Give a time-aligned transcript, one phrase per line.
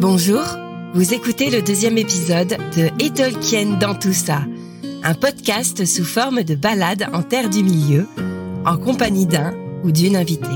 [0.00, 0.42] Bonjour,
[0.92, 4.42] vous écoutez le deuxième épisode de Et Tolkien dans tout ça,
[5.04, 8.08] un podcast sous forme de balade en terre du milieu,
[8.66, 9.54] en compagnie d'un
[9.84, 10.48] ou d'une invitée.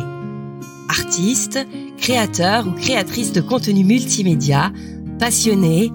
[0.89, 1.61] Artiste,
[1.99, 4.73] créateur ou créatrice de contenu multimédia,
[5.21, 5.93] passionné,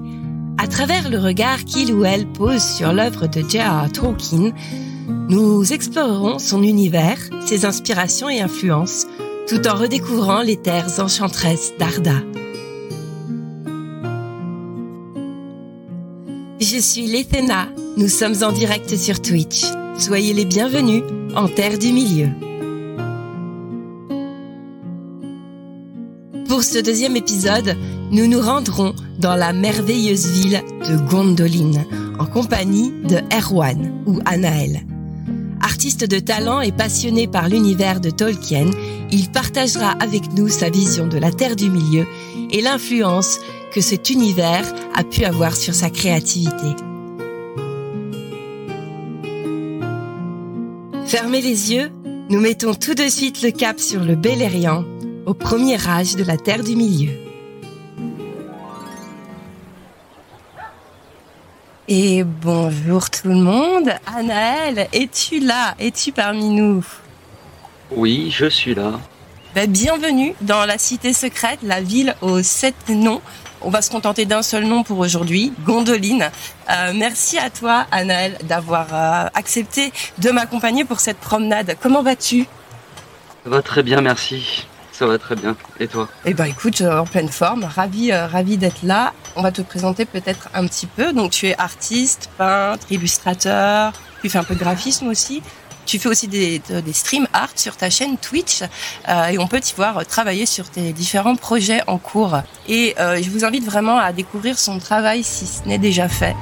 [0.57, 3.91] à travers le regard qu'il ou elle pose sur l'œuvre de J.R.R.
[3.91, 4.53] Tolkien,
[5.27, 9.05] nous explorerons son univers, ses inspirations et influences,
[9.49, 12.21] tout en redécouvrant les terres enchanteresses d'Arda.
[16.83, 17.69] Suis Léthena.
[17.95, 19.63] Nous sommes en direct sur Twitch.
[19.97, 21.01] Soyez les bienvenus
[21.33, 22.27] en Terre du Milieu.
[26.49, 27.77] Pour ce deuxième épisode,
[28.11, 31.85] nous nous rendrons dans la merveilleuse ville de Gondolin
[32.19, 34.85] en compagnie de Erwan ou Anaël.
[35.61, 38.69] Artiste de talent et passionné par l'univers de Tolkien,
[39.09, 42.05] il partagera avec nous sa vision de la Terre du Milieu
[42.51, 43.39] et l'influence
[43.73, 46.75] que cet univers a pu avoir sur sa créativité.
[51.07, 51.91] Fermez les yeux,
[52.29, 54.85] nous mettons tout de suite le cap sur le Beleriand,
[55.25, 57.11] au premier âge de la Terre du Milieu.
[61.87, 63.89] Et bonjour tout le monde.
[64.05, 65.75] Anaël, es-tu là?
[65.79, 66.85] Es-tu parmi nous?
[67.91, 68.99] Oui, je suis là.
[69.55, 73.21] Ben, bienvenue dans la cité secrète, la ville aux sept noms.
[73.65, 76.29] On va se contenter d'un seul nom pour aujourd'hui, Gondoline.
[76.69, 81.77] Euh, merci à toi, Anaël, d'avoir euh, accepté de m'accompagner pour cette promenade.
[81.81, 82.45] Comment vas-tu?
[83.45, 84.67] Ça va très bien, merci.
[84.91, 85.55] Ça va très bien.
[85.79, 86.09] Et toi?
[86.25, 89.13] Eh ben, écoute, euh, en pleine forme, ravi, ravi d'être là.
[89.37, 91.13] On va te présenter peut-être un petit peu.
[91.13, 93.93] Donc, tu es artiste, peintre, illustrateur.
[94.21, 95.41] Tu fais un peu de graphisme aussi.
[95.85, 98.61] Tu fais aussi des, des stream art sur ta chaîne Twitch
[99.09, 102.37] euh, et on peut t'y voir travailler sur tes différents projets en cours.
[102.67, 106.35] Et euh, je vous invite vraiment à découvrir son travail si ce n'est déjà fait.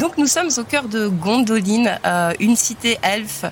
[0.00, 3.50] Donc nous sommes au cœur de Gondoline, euh, une cité elfe euh,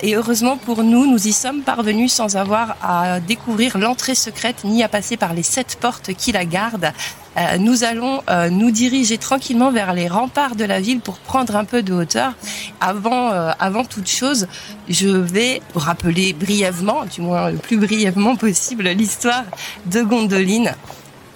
[0.00, 4.82] et heureusement pour nous, nous y sommes parvenus sans avoir à découvrir l'entrée secrète ni
[4.82, 6.92] à passer par les sept portes qui la gardent.
[7.36, 11.56] Euh, nous allons euh, nous diriger tranquillement vers les remparts de la ville pour prendre
[11.56, 12.32] un peu de hauteur.
[12.80, 14.46] Avant, avant toute chose,
[14.88, 19.44] je vais rappeler brièvement, du moins le plus brièvement possible, l'histoire
[19.86, 20.74] de Gondoline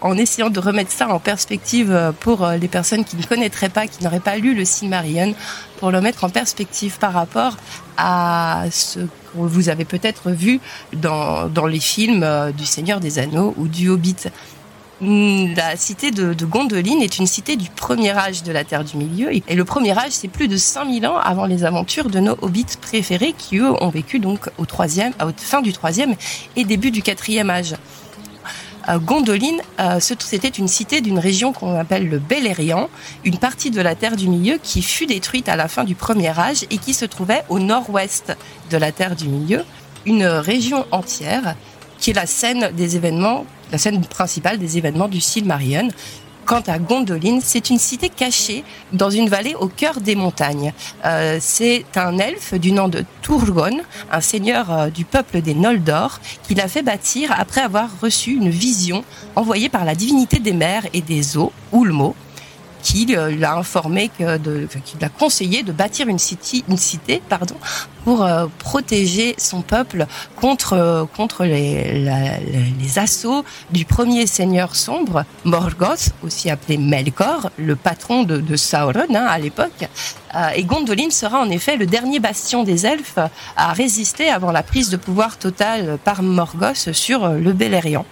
[0.01, 4.05] en essayant de remettre ça en perspective pour les personnes qui ne connaîtraient pas, qui
[4.05, 5.35] n'auraient pas lu le Silmarillion,
[5.79, 7.57] pour le mettre en perspective par rapport
[7.97, 10.61] à ce que vous avez peut-être vu
[10.93, 14.17] dans, dans les films euh, du Seigneur des Anneaux ou du Hobbit.
[15.01, 18.83] Hmm, la cité de, de, Gondoline est une cité du premier âge de la Terre
[18.83, 19.31] du Milieu.
[19.33, 22.67] Et le premier âge, c'est plus de 5000 ans avant les aventures de nos hobbits
[22.81, 26.17] préférés qui, eux, ont vécu donc au troisième, à fin du troisième
[26.57, 27.77] et début du quatrième âge.
[28.97, 29.61] Gondoline,
[30.01, 32.89] c'était une cité d'une région qu'on appelle le Beleriand,
[33.25, 36.31] une partie de la Terre du Milieu qui fut détruite à la fin du Premier
[36.39, 38.35] Âge et qui se trouvait au nord-ouest
[38.71, 39.65] de la Terre du Milieu,
[40.07, 41.55] une région entière
[41.99, 45.89] qui est la scène des événements, la scène principale des événements du Silmarillion,
[46.49, 48.65] Quant à Gondolin, c'est une cité cachée
[48.95, 50.73] dans une vallée au cœur des montagnes.
[51.05, 56.21] Euh, c'est un elfe du nom de Turgon, un seigneur euh, du peuple des Noldor,
[56.45, 59.05] qui l'a fait bâtir après avoir reçu une vision
[59.37, 62.15] envoyée par la divinité des mers et des eaux, Ulmo,
[62.83, 67.57] qui l'a informé que de, qui l'a conseillé de bâtir une cité, une cité, pardon,
[68.05, 70.07] pour euh, protéger son peuple
[70.37, 71.93] contre euh, contre les,
[72.81, 79.27] les assauts du premier seigneur sombre, Morgoth, aussi appelé Melkor, le patron de, Sauron hein,
[79.29, 79.89] à l'époque.
[80.35, 83.19] Euh, et Gondolin sera en effet le dernier bastion des elfes
[83.57, 88.07] à résister avant la prise de pouvoir totale par Morgoth sur le Beleriand.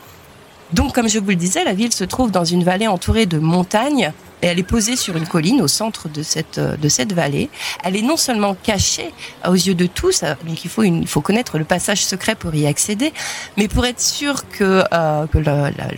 [0.72, 3.38] Donc, comme je vous le disais, la ville se trouve dans une vallée entourée de
[3.38, 7.48] montagnes et elle est posée sur une colline au centre de cette, de cette vallée.
[7.84, 9.12] Elle est non seulement cachée
[9.46, 12.54] aux yeux de tous, donc il faut, une, il faut connaître le passage secret pour
[12.54, 13.12] y accéder,
[13.56, 15.38] mais pour être sûr que, euh, que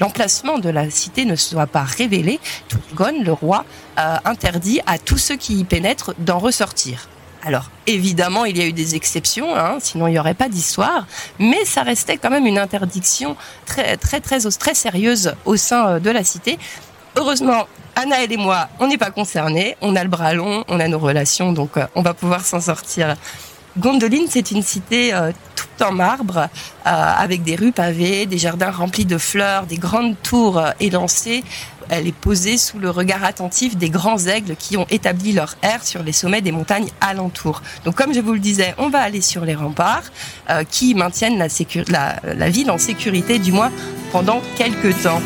[0.00, 2.38] l'emplacement de la cité ne soit pas révélé,
[2.68, 3.64] Turgon, le roi,
[3.98, 7.08] euh, interdit à tous ceux qui y pénètrent d'en ressortir.
[7.44, 11.06] Alors, évidemment, il y a eu des exceptions, hein, sinon il n'y aurait pas d'histoire,
[11.38, 15.99] mais ça restait quand même une interdiction très, très, très, très sérieuse au sein euh,
[16.00, 16.58] de la cité.
[17.17, 20.88] Heureusement, Anna et moi, on n'est pas concernés, on a le bras long, on a
[20.88, 23.14] nos relations, donc euh, on va pouvoir s'en sortir.
[23.79, 25.12] Gondoline, c'est une cité
[25.80, 26.48] euh, en marbre,
[26.84, 31.44] avec des rues pavées, des jardins remplis de fleurs, des grandes tours élancées
[31.90, 35.84] elle est posée sous le regard attentif des grands aigles qui ont établi leur aire
[35.84, 37.62] sur les sommets des montagnes alentours.
[37.84, 40.04] Donc comme je vous le disais, on va aller sur les remparts
[40.50, 43.72] euh, qui maintiennent la, la ville en sécurité, du moins
[44.12, 45.20] pendant quelques temps.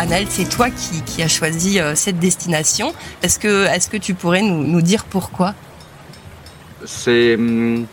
[0.00, 2.94] Annelle, c'est toi qui, as choisi euh, cette destination.
[3.22, 5.52] Est-ce que, tu pourrais nous, dire pourquoi?
[6.86, 7.84] C'est hum,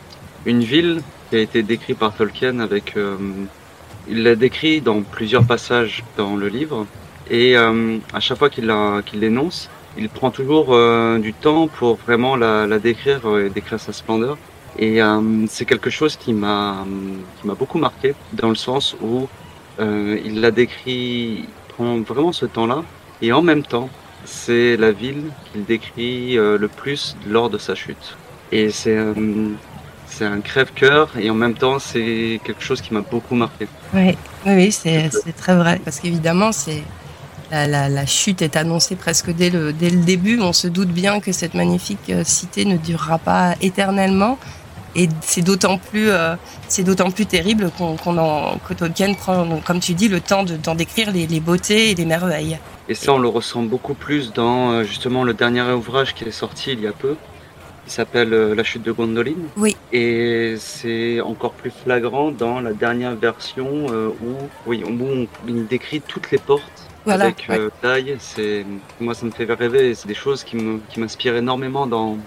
[0.45, 2.95] une ville qui a été décrite par Tolkien avec.
[2.95, 3.17] Euh,
[4.07, 6.85] il l'a décrit dans plusieurs passages dans le livre.
[7.29, 8.71] Et euh, à chaque fois qu'il
[9.15, 10.67] l'énonce, il prend toujours
[11.19, 14.37] du temps pour vraiment la, décrire et décrire sa splendeur.
[14.79, 15.01] Et
[15.49, 16.85] c'est quelque chose qui m'a
[17.41, 19.27] qui m'a beaucoup marqué dans le sens où
[19.79, 22.83] il l'a décrit vraiment ce temps-là.
[23.21, 23.89] Et en même temps,
[24.25, 28.17] c'est la ville qu'il décrit euh, le plus lors de sa chute.
[28.51, 28.97] Et c'est
[30.09, 33.67] c'est un crève-cœur et en même temps c'est quelque chose qui m'a beaucoup marqué.
[33.93, 36.81] Oui, oui, c'est très vrai parce qu'évidemment c'est
[37.51, 40.39] la, la, chute est annoncée presque dès le, dès le début.
[40.41, 44.37] On se doute bien que cette magnifique euh, cité ne durera pas éternellement.
[44.97, 46.35] Et c'est d'autant plus, euh,
[46.67, 50.43] c'est d'autant plus terrible qu'on, qu'on en, que Tolkien prend, comme tu dis, le temps
[50.43, 52.57] d'en décrire les, les, beautés et les merveilles.
[52.89, 56.31] Et ça, on le ressent beaucoup plus dans euh, justement le dernier ouvrage qui est
[56.31, 57.15] sorti il y a peu,
[57.85, 59.47] qui s'appelle euh, La chute de Gondoline.
[59.55, 59.77] Oui.
[59.93, 64.35] Et c'est encore plus flagrant dans la dernière version où,
[64.65, 65.27] oui, où on,
[65.69, 68.15] décrit toutes les portes voilà, avec taille.
[68.17, 68.65] C'est
[68.99, 69.93] moi, ça me fait rêver.
[69.93, 72.17] C'est des choses qui, me, qui m'inspirent énormément dans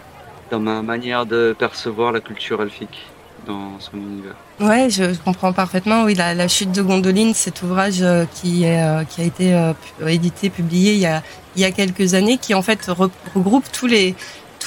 [0.51, 3.07] dans ma manière de percevoir la culture elfique
[3.47, 4.35] dans son univers.
[4.61, 6.05] Ouais, je comprends parfaitement.
[6.05, 9.73] Oui, la, chute de Gondoline, cet ouvrage euh, qui, est, euh, qui a été euh,
[10.07, 11.23] édité, publié il y, a,
[11.57, 12.91] il y a quelques années, qui en fait
[13.35, 14.15] regroupe tous les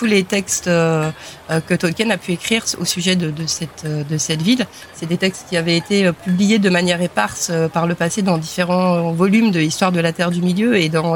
[0.04, 1.12] tous les textes euh,
[1.50, 4.66] euh, que Tolkien a pu écrire au sujet de, de cette, euh, de cette ville.
[4.94, 9.14] C'est des textes qui avaient été publiés de manière éparse par le passé dans différents
[9.14, 11.16] volumes de l'histoire de la Terre du Milieu et dans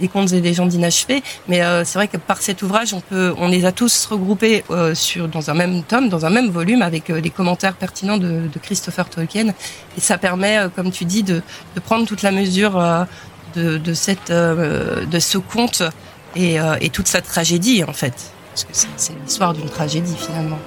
[0.00, 1.22] des contes et légendes inachevés.
[1.48, 5.82] Mais c'est vrai que par cet ouvrage, on les a tous regroupés dans un même
[5.82, 9.48] tome, dans un même volume, avec les commentaires pertinents de, Christopher Tolkien.
[9.96, 11.42] Et ça permet, comme tu dis, de,
[11.84, 12.80] prendre toute la mesure
[13.54, 15.82] de ce conte
[16.36, 18.14] euh, et, toute sa tragédie en fait.
[18.50, 20.58] Parce que c'est l'histoire d'une tragédie finalement.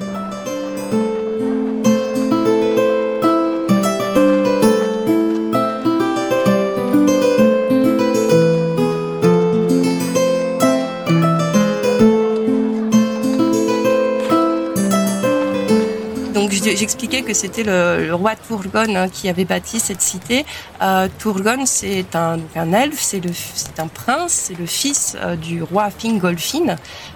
[16.83, 20.45] J'expliquais que c'était le, roi Turgon hein, qui avait bâti cette cité.
[20.81, 21.07] Euh,
[21.63, 26.75] c'est un, un elfe, c'est un prince, c'est le fils euh, du roi Fingolfin.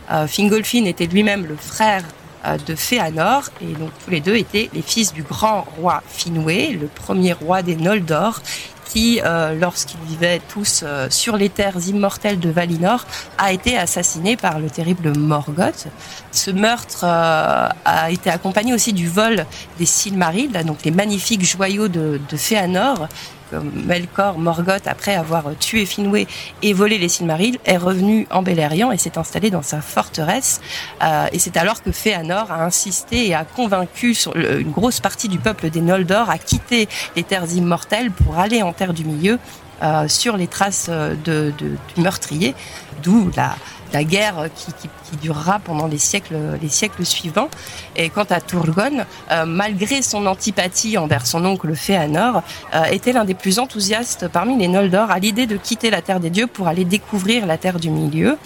[0.10, 2.04] Euh, Fingolfin était lui-même le frère
[2.46, 6.80] euh, de Féanor et donc tous les deux étaient les fils du grand roi Finwë,
[6.80, 8.40] le premier roi des Noldor
[8.88, 13.06] qui, euh, lorsqu'ils vivaient tous euh, sur les terres immortelles de Valinor,
[13.38, 15.88] a été assassiné par le terrible Morgoth.
[16.32, 19.46] Ce meurtre euh, a été accompagné aussi du vol
[19.78, 23.08] des Silmarils, donc les magnifiques joyaux de, de Féanor,
[23.54, 26.28] Melkor Morgoth, après avoir tué Finwë
[26.62, 30.62] et volé les Silmarils, est revenu en Beleriand et s'est installé dans sa forteresse.
[31.04, 35.40] Euh, et c'est alors que Féanor a insisté et a convaincu une grosse partie du
[35.40, 39.40] peuple des Noldor à quitter les terres immortelles pour aller en Terre du Milieu
[39.84, 42.56] euh, sur les traces de, du meurtrier,
[43.04, 43.56] d'où la,
[43.94, 47.50] la guerre qui, durera pendant les siècles, les siècles suivants.
[47.96, 53.26] Et quant à Turgon, euh, malgré son antipathie envers son oncle Féanor, euh, était l'un
[53.26, 56.68] des plus enthousiastes parmi les Noldor à l'idée de quitter la Terre des Dieux pour
[56.68, 58.38] aller découvrir la Terre du Milieu.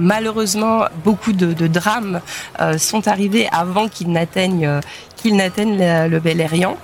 [0.00, 2.20] Malheureusement, beaucoup de, drames
[2.60, 4.80] euh, sont arrivés avant qu'il n'atteigne
[5.24, 6.76] le Beleriand,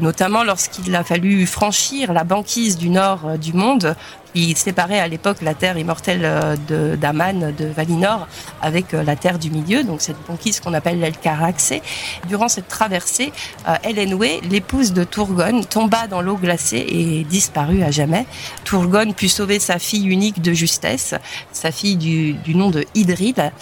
[0.00, 3.96] notamment lorsqu'il a fallu franchir la banquise du nord du monde
[4.34, 8.26] qui séparait à l'époque la terre immortelle euh, de d'Aman, de Valinor,
[8.60, 11.82] avec euh, la terre du milieu, donc cette banquise qu'on appelle l'Elkaraxé.
[12.28, 13.32] Durant cette traversée,
[13.68, 18.26] euh, Elenwe, l'épouse de Turgon, tomba dans l'eau glacée et disparut à jamais.
[18.64, 21.14] Turgon put sauver sa fille unique de justesse,
[21.52, 23.52] sa fille du, nom de Idrid,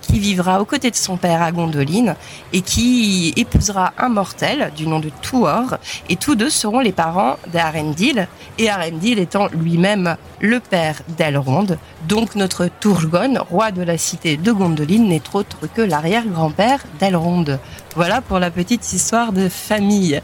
[0.00, 2.14] qui vivra aux côtés de son père à Gondoline
[2.52, 7.36] et qui épousera un mortel du nom de Tuor, et tous deux seront les parents
[7.52, 10.07] d'Arendil, et Arendil étant lui-même
[10.40, 11.66] le père d'Elrond,
[12.06, 17.58] donc notre Turgon, roi de la cité de Gondolin, n'est autre que l'arrière-grand-père d'Elrond.
[17.96, 20.20] Voilà pour la petite histoire de famille.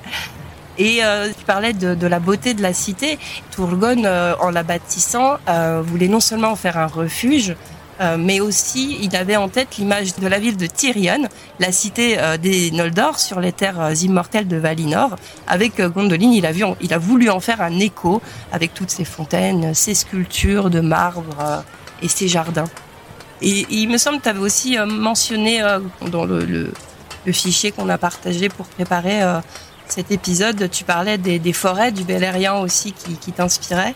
[0.78, 3.18] Et euh, tu parlais de, la beauté de la cité.
[3.50, 7.54] Turgon, euh, en la bâtissant, euh, voulait non seulement en faire un refuge,
[8.00, 11.28] euh, mais aussi il avait en tête l'image de la ville de Tyrion,
[11.60, 15.16] la cité euh, des Noldor sur les terres euh, immortelles de Valinor.
[15.46, 18.20] Avec Gondolin, il a, vu, il a voulu en faire un écho
[18.52, 21.64] avec toutes ces fontaines, ces sculptures de marbre
[22.02, 22.68] et ces jardins.
[23.42, 25.62] Et, il me semble que tu avais aussi mentionné
[26.10, 26.72] dans le,
[27.32, 29.22] fichier qu'on a partagé pour préparer
[29.86, 33.94] cet épisode, tu parlais des, forêts du Beleriand aussi qui, qui t'inspiraient.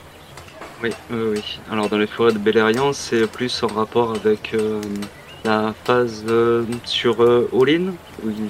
[0.81, 4.81] Oui, oui, Alors dans les forêts de Beleriand, c'est plus en rapport avec euh,
[5.45, 7.91] la phase euh, sur euh, où il,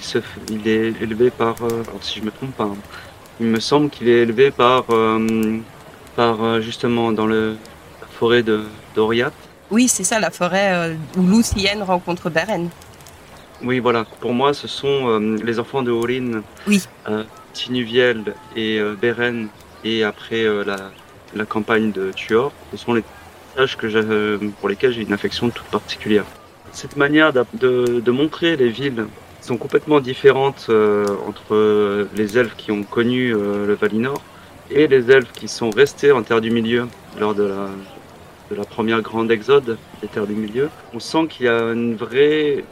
[0.03, 0.19] se,
[0.51, 2.77] il est élevé par, alors si je me trompe pas, hein,
[3.41, 4.85] il me semble qu'il est élevé par,
[6.17, 7.57] par justement dans le,
[8.01, 8.65] la forêt de.
[9.71, 12.69] Oui, c'est ça, la forêt où Luthien rencontre Beren.
[13.63, 14.05] Oui, voilà.
[14.21, 16.83] Pour moi, ce sont les enfants de Olin, oui.
[17.53, 19.47] Tinuviel et Beren,
[19.85, 20.91] et après la
[21.35, 23.03] la campagne de Tuor, ce sont les
[23.55, 26.25] personnages que pour lesquels j'ai une affection toute particulière.
[26.73, 29.07] Cette manière de, montrer les villes
[29.41, 34.21] sont complètement différentes euh, entre les elfes qui ont connu euh, le Valinor
[34.71, 36.87] et les elfes qui sont restés en Terre du Milieu
[37.19, 37.51] lors de
[38.51, 40.69] la, première grande exode des Terres du Milieu.
[40.93, 42.65] On sent qu'il y a une vraie,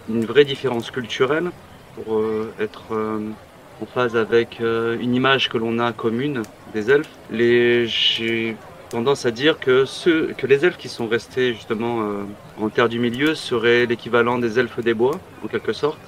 [0.44, 1.50] différence culturelle
[1.94, 2.92] pour euh, être
[3.82, 6.42] en phase avec euh, une image que l'on a commune
[6.74, 7.08] des elfes.
[7.30, 8.56] Les, j'ai
[8.88, 12.22] tendance à dire que ceux, que les elfes qui sont restés justement euh,
[12.60, 15.98] en terre du milieu seraient l'équivalent des elfes des bois, en quelque sorte,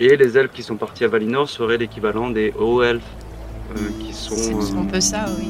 [0.00, 3.02] et les elfes qui sont partis à Valinor seraient l'équivalent des hauts elfes,
[3.76, 4.36] euh, qui sont.
[4.36, 5.48] C'est un peu ça, oui.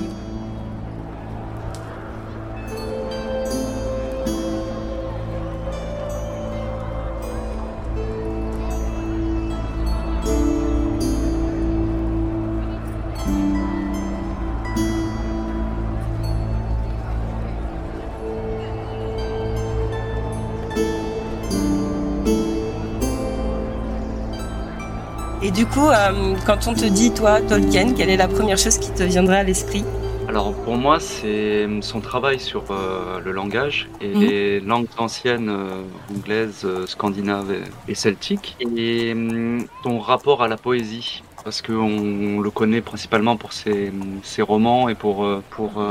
[25.70, 29.02] Coup, euh, quand on te dit, toi, Tolkien, quelle est la première chose qui te
[29.02, 29.84] viendrait à l'esprit?
[30.28, 34.20] Alors pour moi, c'est son travail sur euh, le langage et mhm.
[34.20, 35.82] les langues anciennes euh,
[36.14, 37.52] anglaises, scandinaves
[37.88, 43.52] et, celtiques, et hum, ton rapport à la poésie parce qu'on le connaît principalement pour
[43.52, 43.92] ses,
[44.23, 45.82] ses romans et pour, pour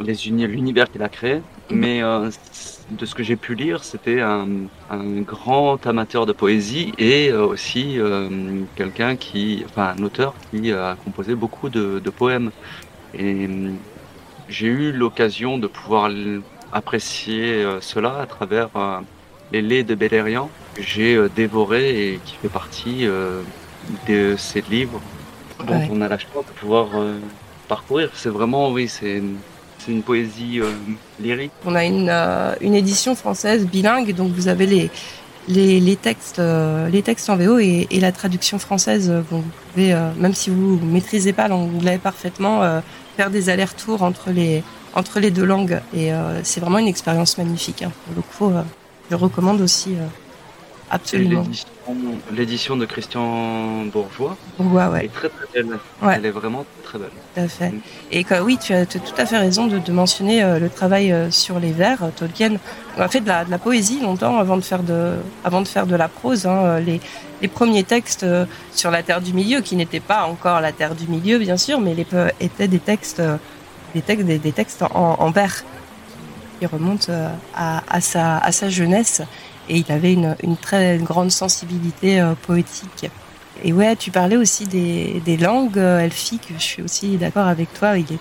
[0.00, 0.14] les
[0.46, 1.42] l'univers qu'il a créé.
[1.70, 1.78] Mhm.
[1.78, 2.02] Mais
[2.90, 4.46] de ce que j'ai pu lire, c'était un,
[4.90, 10.72] un, grand amateur de poésie et euh, aussi euh, quelqu'un qui, enfin un auteur qui
[10.72, 12.50] a composé beaucoup de, de poèmes.
[13.14, 13.70] Et euh,
[14.48, 16.10] j'ai eu l'occasion de pouvoir
[16.72, 18.68] apprécier cela à travers
[19.52, 23.06] les laits de Beleriand que j'ai dévoré et qui fait partie
[24.08, 25.00] de ces livres
[25.66, 26.88] dont on a la chance de pouvoir
[27.68, 28.10] parcourir.
[28.14, 29.22] C'est vraiment, oui, c'est
[29.80, 30.70] c'est une poésie euh,
[31.20, 31.52] lyrique.
[31.64, 34.90] On a une, euh, une édition française bilingue, donc vous avez les,
[35.48, 39.10] les, les textes, euh, les textes en VO et, et, la traduction française.
[39.30, 42.82] vous pouvez, même si vous ne maîtrisez pas l'anglais parfaitement,
[43.16, 44.62] faire des allers-retours entre les,
[44.94, 45.80] entre les deux langues.
[45.96, 46.10] Et
[46.42, 47.82] c'est vraiment une expérience magnifique.
[47.82, 47.92] Hein.
[48.04, 48.64] Pour le coup,
[49.10, 49.94] je recommande aussi
[50.90, 51.44] absolument.
[52.32, 55.06] L'édition de Christian Bourgeois Bourgeois, ouais.
[55.06, 55.78] est très très belle.
[56.02, 57.10] Elle est vraiment très belle.
[57.34, 57.70] Tout à fait.
[57.70, 57.80] Mm.
[58.12, 61.30] Et oui, tu as, tout à fait raison de, de mentionner euh, le travail euh,
[61.30, 62.10] sur les vers.
[62.16, 62.56] Tolkien
[62.98, 65.86] a fait de la, de la, poésie longtemps avant de faire de, avant de, faire
[65.86, 66.46] de la prose.
[66.46, 66.80] Hein.
[66.80, 67.00] Les,
[67.42, 70.94] les, premiers textes euh, sur la Terre du Milieu, qui n'étaient pas encore la Terre
[70.94, 72.06] du Milieu, bien sûr, mais les,
[72.40, 73.22] étaient des textes,
[73.94, 75.64] des textes, des, des textes en, en, vers
[76.58, 77.12] qui remontent
[77.54, 79.22] à, à, sa, à sa jeunesse
[79.70, 83.08] et il avait une, très grande sensibilité euh, poétique.
[83.62, 86.48] Et ouais, tu parlais aussi des, langues euh, elfiques.
[86.58, 87.96] Je suis aussi d'accord avec toi.
[87.96, 88.18] Il est,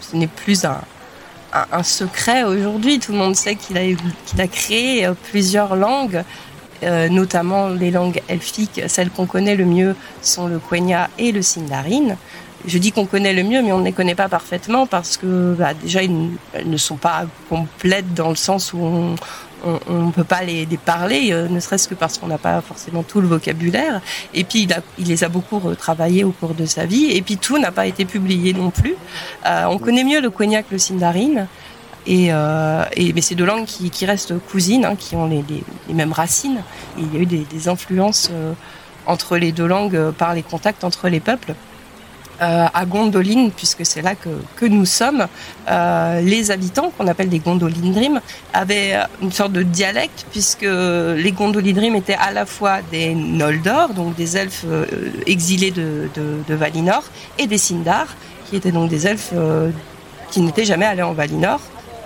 [0.00, 2.98] ce n'est plus un, secret aujourd'hui.
[2.98, 6.24] Tout le monde sait qu'il a, créé euh, plusieurs langues,
[6.82, 8.80] notamment les langues elfiques.
[8.86, 12.16] Celles qu'on connaît le mieux sont le Quenya et le Sindarin.
[12.66, 15.54] Je dis qu'on connaît le mieux, mais on ne les connaît pas parfaitement parce que
[15.58, 19.14] bah, déjà, ils, elles ne sont pas complètes dans le sens où on,
[19.64, 23.02] on ne peut pas les, parler, euh, ne serait-ce que parce qu'on n'a pas forcément
[23.02, 24.00] tout le vocabulaire.
[24.34, 27.10] Et puis il, les a beaucoup retravaillés au cours de sa vie.
[27.12, 28.94] Et puis tout n'a pas été publié non plus.
[29.46, 31.46] Euh, on connaît mieux le cognac, le sindarin.
[32.06, 35.44] Et, euh, et mais c'est deux langues qui, restent cousines, hein, qui ont les,
[35.92, 36.62] mêmes racines.
[36.96, 38.30] Il y a eu des, influences
[39.06, 41.54] entre les deux langues par les contacts entre les peuples.
[42.40, 45.26] Euh, à Gondoline, puisque c'est là que, que, nous sommes,
[45.68, 48.20] euh, les habitants, qu'on appelle des Gondolindrim,
[48.52, 54.14] avaient une sorte de dialecte, puisque les Gondolindrim étaient à la fois des Noldor, donc
[54.14, 54.86] des elfes euh,
[55.26, 57.02] exilés de, de, de, Valinor,
[57.38, 58.06] et des Sindar,
[58.48, 59.32] qui étaient donc des elfes
[60.30, 61.60] qui n'étaient jamais allés en Valinor.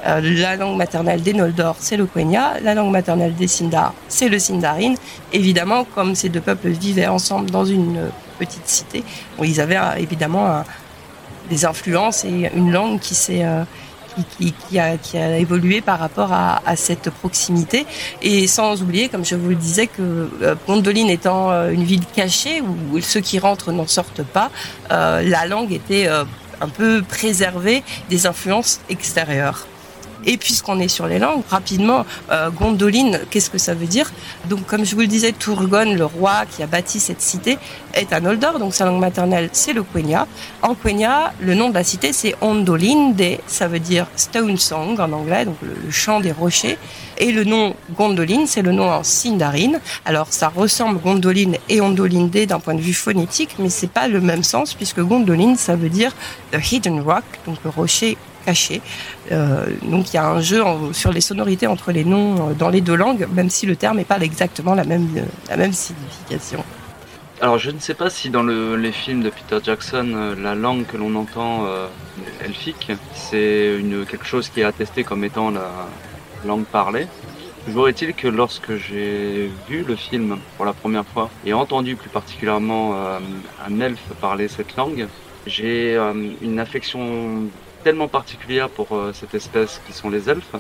[0.05, 2.55] La langue maternelle des Noldor, c'est le Quenya.
[2.63, 4.95] La langue maternelle des Sindar, c'est le Sindarin.
[5.33, 9.05] Évidemment, comme ces deux peuples vivaient ensemble dans une petite cité.
[9.43, 10.63] ils avaient euh, évidemment euh,
[11.49, 13.65] des influences et une langue qui s'est euh,
[14.39, 17.87] qui, a, qui, a, évolué par rapport à, cette proximité.
[18.21, 20.29] Et sans oublier, comme je vous le disais, que
[20.67, 24.51] Gondoline étant une ville cachée où ceux qui rentrent n'en sortent pas,
[24.91, 29.67] la langue était un peu préservée des influences extérieures.
[30.25, 34.13] Et puisqu'on est sur les langues, rapidement, euh, Gondoline, qu'est-ce que ça veut dire?
[34.49, 37.59] Donc, comme je vous le disais, Turgon, le roi qui a bâti cette cité,
[37.95, 40.27] est un Noldor, donc sa langue maternelle, c'est le Quenya.
[40.63, 45.13] En Quenya, le nom de la cité, c'est Ondolinde, ça veut dire Stone Song en
[45.13, 46.79] anglais, donc le, chant des rochers.
[47.19, 49.73] Et le nom Gondoline, c'est le nom en Sindarin.
[50.05, 54.21] Alors, ça ressemble Gondoline et Ondolinde d'un point de vue phonétique, mais c'est pas le
[54.21, 56.13] même sens, puisque Gondoline, ça veut dire
[56.53, 58.81] The Hidden Rock, donc le rocher caché.
[59.31, 62.69] Euh, donc il y a un jeu sur les sonorités entre les noms euh, dans
[62.69, 65.73] les deux langues, même si le terme n'est pas exactement la même, euh, la même
[65.73, 66.65] signification.
[67.41, 70.97] Alors je ne sais pas si dans les films de Peter Jackson, la langue que
[70.97, 71.67] l'on entend
[72.45, 75.69] elfique, c'est quelque chose qui est attesté comme étant la
[76.47, 77.09] langue parlée.
[77.65, 82.11] Toujours est-il que lorsque j'ai vu le film pour la première fois et entendu plus
[82.11, 85.09] particulièrement un elfe parler cette langue,
[85.45, 85.97] j'ai
[86.43, 87.49] une affection
[87.83, 90.55] tellement particulière pour euh, cette espèce qui sont les elfes.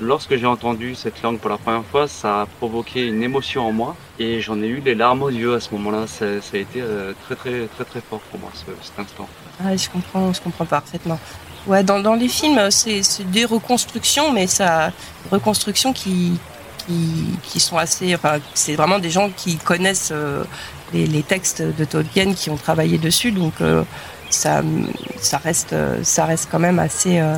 [0.00, 3.72] Lorsque j'ai entendu cette langue pour la première fois, ça a provoqué une émotion en
[3.72, 6.06] moi et j'en ai eu les larmes aux yeux à ce moment-là.
[6.08, 9.28] Ça, a été euh, très très très très fort pour moi cet instant.
[9.64, 11.18] Ah, je comprends, je comprends parfaitement.
[11.66, 14.92] Ouais, dans, dans les films, c'est des reconstructions, mais ça,
[15.30, 16.38] reconstructions qui,
[16.86, 20.44] qui, qui sont assez, enfin, c'est vraiment des gens qui connaissent euh,
[20.92, 23.54] les, les, textes de Tolkien, qui ont travaillé dessus, donc
[24.34, 27.18] ça, reste, ça reste quand même assez.
[27.20, 27.36] Euh,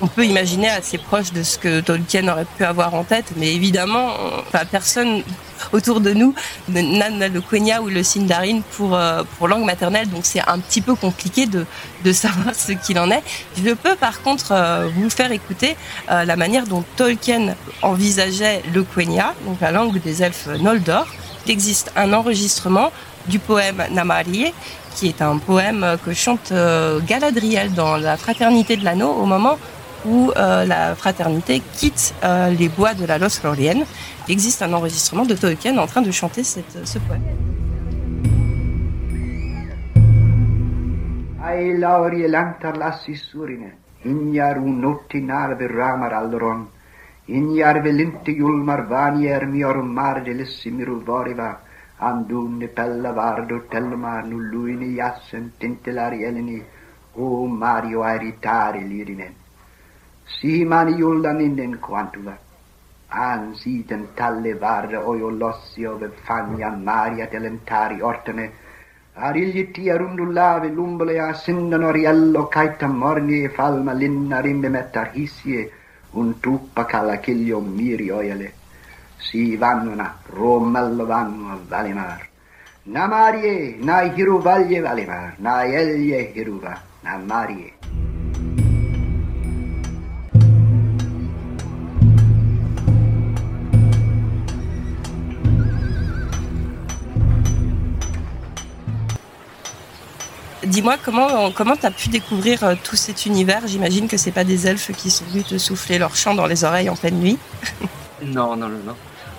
[0.00, 3.54] on peut imaginer assez proche de ce que Tolkien aurait pu avoir en tête, mais
[3.54, 4.10] évidemment,
[4.70, 5.22] personne
[5.72, 6.34] autour de nous
[6.68, 10.80] n'a le Quenya ou le Sindarin pour, euh, pour langue maternelle, donc c'est un petit
[10.80, 11.64] peu compliqué de,
[12.12, 13.22] savoir ce qu'il en est.
[13.56, 15.76] Je peux par contre euh, vous faire écouter
[16.08, 21.06] la manière dont Tolkien envisageait le Quenya, donc la langue des elfes Noldor.
[21.46, 22.90] Il existe un enregistrement
[23.28, 24.52] du poème Namarie,
[24.94, 29.58] qui est un poème que chante euh, Galadriel dans la Fraternité de l'Anneau au moment
[30.06, 33.84] où euh, la fraternité quitte euh, les bois de la Lothlórien.
[34.28, 36.60] Il existe un enregistrement de Tolkien en train de chanter ce
[36.98, 37.22] poème.
[51.98, 56.62] Andunne pella vardo telma nulluini jassen tintelari eleni,
[57.16, 59.34] o Mario airitari lirine
[60.26, 62.36] Si mani juldan innen quantula.
[63.10, 68.50] An siten talle varra oio lossio ve fania maria telentari ortene,
[69.14, 75.70] arigli tia rundullave lumbole a sindan oriello caita morni e falma linna rimbe mettar hisie,
[76.12, 78.52] un tuppa calaciglio miri oiele.
[79.18, 79.94] Si vanno
[80.30, 82.28] romello vanno Valimar.
[82.86, 87.72] Na Marie, na Hiruvaglie Valimar, na Elje Hiruva, na Marie.
[100.66, 103.66] Dis-moi comment comment t'as pu découvrir euh, tout cet univers?
[103.66, 106.64] J'imagine que c'est pas des elfes qui sont venus te souffler leur chant dans les
[106.64, 107.38] oreilles en pleine nuit.
[108.24, 108.96] non non non non.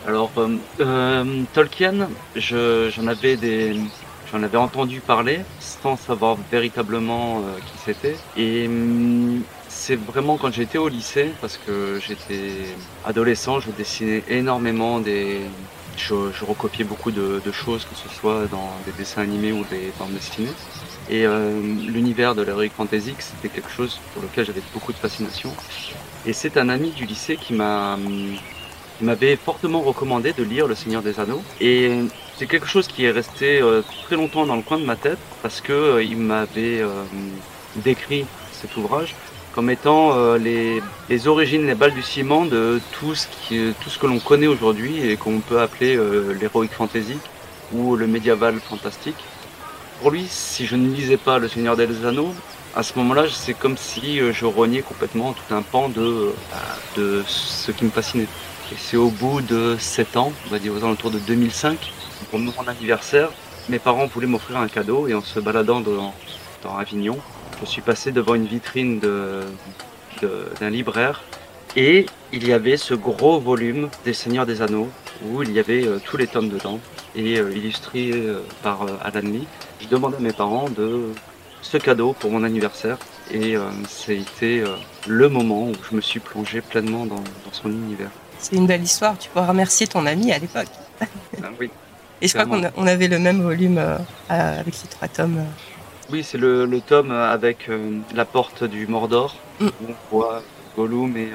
[0.07, 3.73] Alors, euh, euh, Tolkien, j'en avais
[4.31, 8.15] j'en avais entendu parler sans savoir véritablement euh, qui c'était.
[8.37, 12.51] Et hum, c'est vraiment quand j'étais au lycée, parce que j'étais
[13.03, 15.41] adolescent, je dessinais énormément des,
[15.97, 16.13] je,
[16.45, 20.53] recopiais beaucoup de, choses, que ce soit dans des dessins animés ou des bandes dessinées.
[21.09, 21.25] Et
[21.87, 25.51] l'univers de l'heroic fantasy, c'était quelque chose pour lequel j'avais beaucoup de fascination.
[26.25, 28.35] Et c'est un ami du lycée qui m'a hum,
[28.99, 31.41] il m'avait fortement recommandé de lire Le Seigneur des Anneaux.
[31.59, 31.91] Et
[32.37, 35.19] c'est quelque chose qui est resté euh, très longtemps dans le coin de ma tête
[35.41, 36.89] parce que euh, il m'avait euh,
[37.77, 39.15] décrit cet ouvrage
[39.53, 43.25] comme étant les, les, origines, les balbutiements de tout ce,
[43.71, 47.17] tout ce que l'on connaît aujourd'hui et qu'on peut appeler l'heroic fantasy
[47.71, 49.15] ou le médiéval fantastique.
[50.01, 52.33] pour lui, si je ne lisais pas Le Seigneur des Anneaux,
[52.75, 56.33] à ce moment-là, c'est comme si je reniais complètement tout un pan de,
[56.97, 58.27] de ce qui me fascinait.
[58.71, 61.93] Et c'est au bout de 7 ans, on va dire aux alentours de 2005,
[62.29, 63.29] pour mon anniversaire,
[63.69, 66.13] mes parents voulaient m'offrir un cadeau et en se baladant dans,
[66.79, 67.17] Avignon,
[67.61, 71.23] je suis passé devant une vitrine d'un libraire
[71.75, 74.89] et il y avait ce gros volume des Seigneurs des Anneaux
[75.23, 76.79] où il y avait euh, tous les tomes dedans
[77.15, 79.47] et euh, illustrés euh, par Alan Lee.
[79.79, 81.09] Je demandais à mes parents de
[81.61, 82.97] ce cadeau pour mon anniversaire
[83.31, 83.55] et
[83.87, 84.63] c'était
[85.07, 88.11] le moment où je me suis plongé pleinement dans, son univers.
[88.39, 90.67] C'est une belle histoire, tu pourras remercier ton ami à l'époque.
[91.01, 91.05] Ah
[91.59, 91.69] oui.
[92.21, 93.79] Et je crois qu'on avait le même volume
[94.29, 95.43] avec ces trois tomes.
[96.11, 97.69] Oui, c'est le, tome avec
[98.13, 99.65] la porte du Mordor, mm.
[99.65, 100.41] où on voit
[100.75, 101.31] Gollum et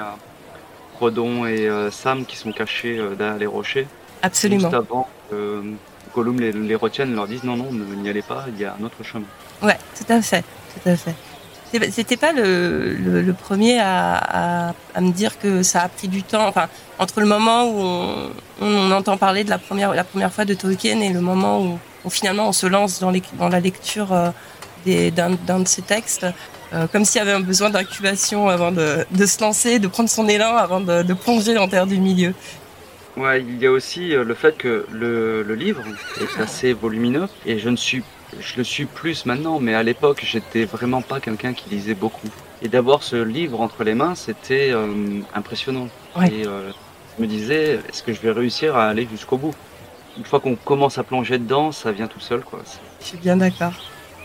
[1.01, 3.87] Frodon et euh, Sam qui sont cachés euh, derrière les rochers.
[4.21, 4.69] Absolument.
[4.69, 5.63] Juste avant que
[6.15, 8.85] Gollum les, les retienne, leur dise non, non, n'y allez pas, il y a un
[8.85, 9.25] autre chemin.
[9.63, 11.15] Ouais, tout à fait, tout à fait.
[11.73, 16.47] C'était pas le, premier à, me dire que ça a pris du temps.
[16.47, 18.31] Enfin, entre le moment où
[18.61, 22.53] on, entend parler de la première, fois de Tolkien et le moment où, finalement on
[22.53, 23.13] se lance dans,
[23.49, 24.31] la lecture euh,
[25.11, 26.27] d'un de ses textes,
[26.73, 30.29] euh, comme s'il y avait un besoin d'incubation avant de, se lancer, de prendre son
[30.29, 32.35] élan avant de, plonger dans terre du milieu.
[33.17, 35.83] Ouais, il y a aussi euh, le fait que le, le, livre
[36.21, 38.03] est assez volumineux et je ne suis
[38.39, 42.29] je le suis plus maintenant, mais à l'époque, j'étais vraiment pas quelqu'un qui lisait beaucoup.
[42.63, 45.89] Et d'avoir ce livre entre les mains, c'était euh, impressionnant.
[46.31, 49.55] Et je me disais, est-ce que je vais réussir à aller jusqu'au bout?
[50.17, 52.61] Une fois qu'on commence à plonger dedans, ça vient tout seul, quoi.
[53.01, 53.73] Je suis bien d'accord.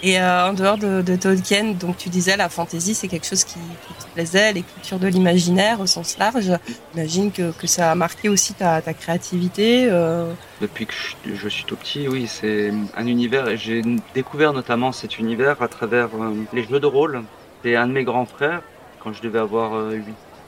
[0.04, 3.56] Et euh, en dehors de, Tolkien, donc tu disais la fantaisie, c'est quelque chose qui,
[3.56, 6.52] te plaisait, l'écriture de l'imaginaire au sens large.
[6.94, 9.88] J'imagine que, ça a marqué aussi ta, créativité.
[9.90, 10.32] Euh.
[10.62, 10.94] Depuis que
[11.34, 13.82] je, suis tout petit, oui, c'est un univers j'ai
[14.14, 17.24] découvert notamment cet univers à travers euh, les jeux de rôle.
[17.66, 18.62] Un de mes grands frères,
[19.00, 19.92] quand je devais avoir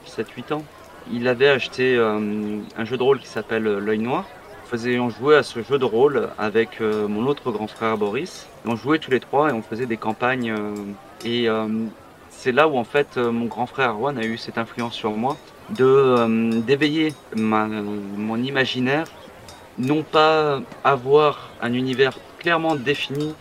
[0.06, 0.62] 7-8 ans.
[1.12, 4.24] Il avait acheté un jeu de rôle qui s'appelle L'œil noir
[4.72, 8.46] on jouait à ce jeu de rôle avec euh, mon autre grand frère Boris.
[8.66, 10.50] On jouait tous les trois et on faisait des campagnes.
[10.50, 10.74] Euh,
[11.24, 11.66] et euh,
[12.30, 15.36] c'est là où en fait mon grand frère Juan a eu cette influence sur moi
[15.70, 19.06] de d'éveiller mon imaginaire,
[19.78, 23.34] non pas avoir un univers clairement défini,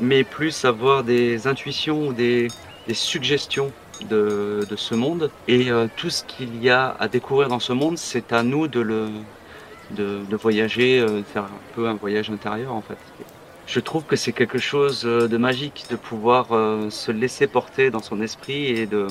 [0.00, 2.48] mais plus avoir des intuitions ou des,
[2.92, 3.72] suggestions
[4.08, 5.30] de, ce monde.
[5.48, 8.80] Et tout ce qu'il y a à découvrir dans ce monde, c'est à nous de
[8.80, 9.08] le,
[9.90, 12.98] de, voyager, euh, faire un peu un voyage intérieur en fait.
[13.66, 17.90] Je trouve que c'est quelque chose euh, de magique de pouvoir euh, se laisser porter
[17.90, 19.06] dans son esprit et de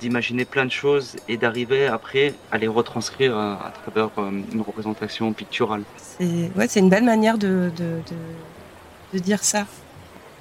[0.00, 5.84] d'imaginer plein de choses et d'arriver après à les retranscrire à, travers une représentation picturale.
[5.96, 8.00] C'est ouais, c'est une belle manière de, de,
[9.12, 9.64] de, dire ça.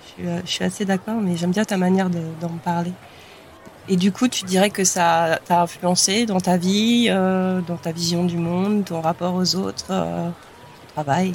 [0.01, 2.91] Je suis, je suis assez d'accord, mais j'aime bien ta manière d'en parler.
[3.89, 7.91] Et du coup, tu dirais que ça t'a influencé dans ta vie, euh, dans ta
[7.91, 11.33] vision du monde, ton rapport aux autres, euh, ton travail?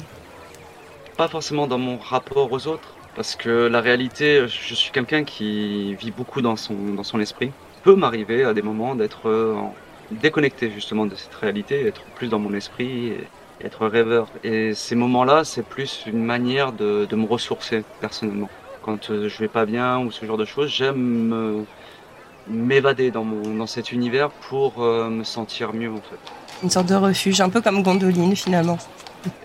[1.15, 5.93] Pas forcément dans mon rapport aux autres, parce que la réalité, je suis quelqu'un qui
[5.95, 7.51] vit beaucoup dans son, dans son esprit.
[7.83, 9.55] peut m'arriver à des moments d'être euh,
[10.09, 13.27] déconnecté justement de cette réalité, être plus dans mon esprit, et
[13.63, 14.27] être rêveur.
[14.43, 18.49] Et ces moments-là, c'est plus une manière de, de me ressourcer personnellement.
[18.81, 21.65] Quand je vais pas bien ou ce genre de choses, j'aime
[22.47, 26.63] m'évader dans, mon, dans cet univers pour euh, me sentir mieux en fait.
[26.63, 28.77] Une sorte de refuge, un peu comme Gondoline finalement.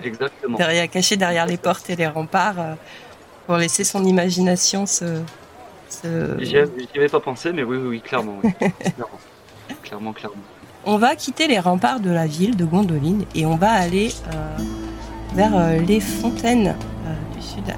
[0.02, 0.56] Exactement.
[0.56, 2.74] Derrière, caché derrière les portes et les remparts euh,
[3.46, 5.20] pour laisser son imagination se.
[5.88, 6.36] se...
[6.40, 8.40] J'y avais pas pensé, mais oui, oui, clairement,
[9.82, 10.12] clairement.
[10.12, 10.42] clairement.
[10.86, 14.56] On va quitter les remparts de la ville de Gondoline et on va aller euh,
[15.34, 16.76] vers les fontaines
[17.34, 17.74] du sud.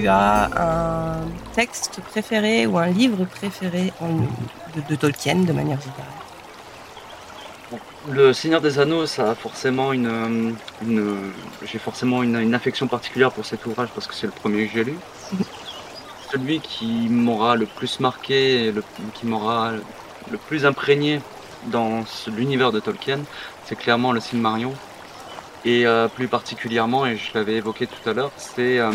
[0.00, 1.20] Tu as un
[1.54, 3.92] texte préféré ou un livre préféré
[4.90, 6.04] de, Tolkien de manière générale?
[8.08, 10.54] Le Seigneur des Anneaux, ça a forcément une,
[11.64, 14.84] j'ai forcément une, affection particulière pour cet ouvrage parce que c'est le premier que j'ai
[14.84, 14.98] lu.
[16.30, 18.82] Celui qui m'aura le plus marqué, le,
[19.14, 19.72] qui m'aura
[20.30, 21.20] le plus imprégné
[21.66, 23.20] dans l'univers de Tolkien,
[23.64, 24.74] c'est clairement le Silmarillion.
[25.64, 28.92] Et euh, plus particulièrement, et je l'avais évoqué tout à l'heure, c'est euh,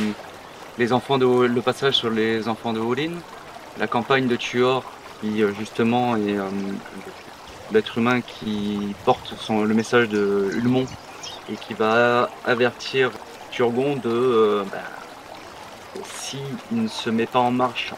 [0.81, 3.13] les enfants de, le passage sur les enfants de Olin,
[3.79, 4.83] la campagne de Tuor
[5.19, 6.37] qui euh, justement est
[7.71, 10.85] l'être humain qui porte son, le message de Ulmon
[11.51, 13.11] et qui va avertir
[13.51, 16.39] Turgon de euh, bah, s'il
[16.71, 17.93] ne se met pas en marche,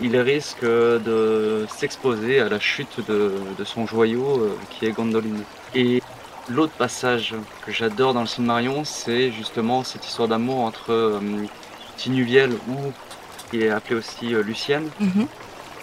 [0.00, 5.40] il risque de s'exposer à la chute de, son joyau euh, qui est Gondolin.
[5.74, 6.02] Et
[6.48, 7.34] l'autre passage
[7.66, 11.20] que j'adore dans le Silmarion, c'est justement cette histoire d'amour entre euh,
[12.02, 12.92] Tinuviel ou
[13.50, 14.88] qui est appelée aussi euh, Lucienne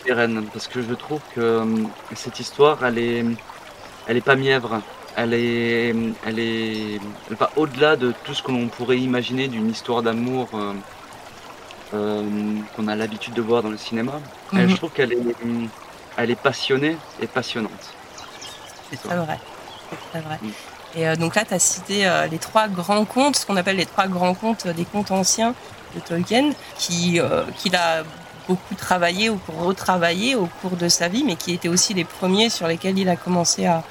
[0.10, 1.64] Rennes, parce que je trouve que
[2.16, 3.24] cette histoire, elle est,
[4.08, 4.82] elle est pas mièvre
[5.16, 9.70] elle est, elle est, elle va au-delà de tout ce que l'on pourrait imaginer d'une
[9.70, 10.74] histoire d'amour euh,
[11.94, 12.24] euh,
[12.76, 14.14] qu'on a l'habitude de voir dans le cinéma.
[14.54, 14.70] Mhm.
[14.70, 15.20] je trouve qu'elle est,
[16.18, 17.94] elle est passionnée et passionnante.
[18.92, 19.40] C'est vrai.
[20.14, 20.40] C'est vrai.
[20.42, 20.50] Mm.
[20.96, 23.86] Et euh, donc là, tu as cité les trois grands contes, ce qu'on appelle les
[23.86, 25.54] trois grands contes des contes anciens
[25.96, 27.20] de Tolkien, qui
[27.58, 28.04] qu'il a
[28.48, 32.50] beaucoup travaillé ou retravaillé au cours de sa vie, mais qui étaient aussi les premiers
[32.50, 33.84] sur lesquels il a commencé à,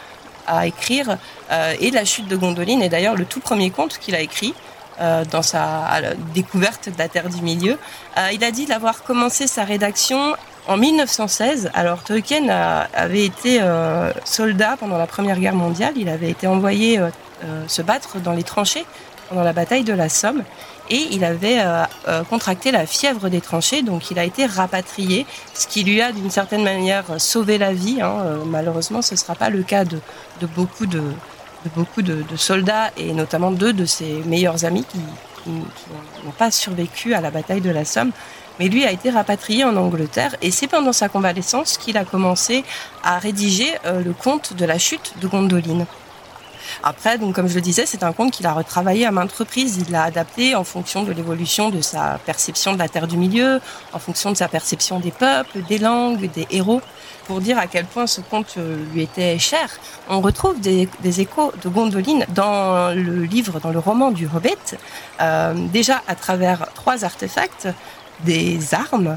[0.49, 1.19] à écrire.
[1.53, 4.55] Euh, et La chute de Gondoline est d'ailleurs le tout premier conte qu'il a écrit.
[5.01, 6.01] Euh, dans sa
[6.35, 7.79] découverte de la Terre du Milieu.
[8.17, 10.35] Euh, il a dit d'avoir commencé sa rédaction
[10.69, 11.71] en 1916.
[11.75, 12.49] Alors Tolkien
[12.95, 13.61] avait été
[14.25, 15.95] soldat pendant la Première Guerre mondiale.
[15.97, 17.01] Il avait été envoyé
[17.67, 18.85] se battre dans les tranchées
[19.29, 20.43] pendant la bataille de la Somme
[20.91, 25.27] et il avait euh, euh, contracté la fièvre des tranchées, donc il a été rapatrié,
[25.55, 28.01] ce qui lui a d'une certaine manière sauvé la vie.
[28.01, 28.15] Hein.
[28.21, 30.01] Euh, malheureusement, ce ne sera pas le cas de,
[30.57, 31.03] beaucoup, de,
[32.37, 34.99] soldats et notamment de ses meilleurs amis qui,
[35.47, 38.13] n'ont pas survécu à la bataille de la Somme.
[38.59, 42.65] Mais lui a été rapatrié en Angleterre et c'est pendant sa convalescence qu'il a commencé
[43.03, 45.87] à rédiger le conte de la chute de Gondoline.
[46.83, 49.79] Après, donc comme je le disais, c'est un conte qu'il a retravaillé à maintes reprises.
[49.79, 53.61] Il l'a adapté en fonction de l'évolution de sa perception de la Terre du Milieu,
[53.93, 56.81] en fonction de sa perception des peuples, des langues, des héros.
[57.27, 59.69] Pour dire à quel point ce conte euh, lui était cher,
[60.09, 60.89] on retrouve des,
[61.21, 64.79] échos de Gondoline dans le livre, dans le roman du Hobbit,
[65.21, 67.69] euh, déjà à travers trois artefacts,
[68.25, 69.17] des armes,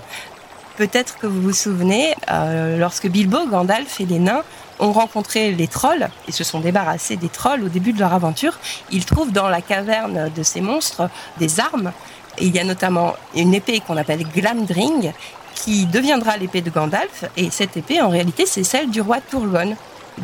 [0.78, 4.42] Peut-être que vous vous souvenez, euh, lorsque Bilbo, Gandalf et les nains
[4.80, 8.58] ont rencontré les trolls et se sont débarrassés des trolls au début de leur aventure,
[8.90, 11.92] ils trouvent dans la caverne de ces monstres des armes.
[12.40, 15.12] Il y a notamment une épée qu'on appelle Glamdring
[15.54, 17.26] qui deviendra l'épée de Gandalf.
[17.38, 19.76] Et cette épée, en réalité, c'est celle du roi Turgon.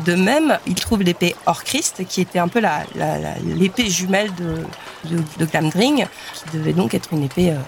[0.06, 2.60] De même, ils trouvent l'épée Orchrist, qui était un peu
[3.44, 7.58] l'épée jumelle de, Glamdring, qui devait donc être une épée, euh,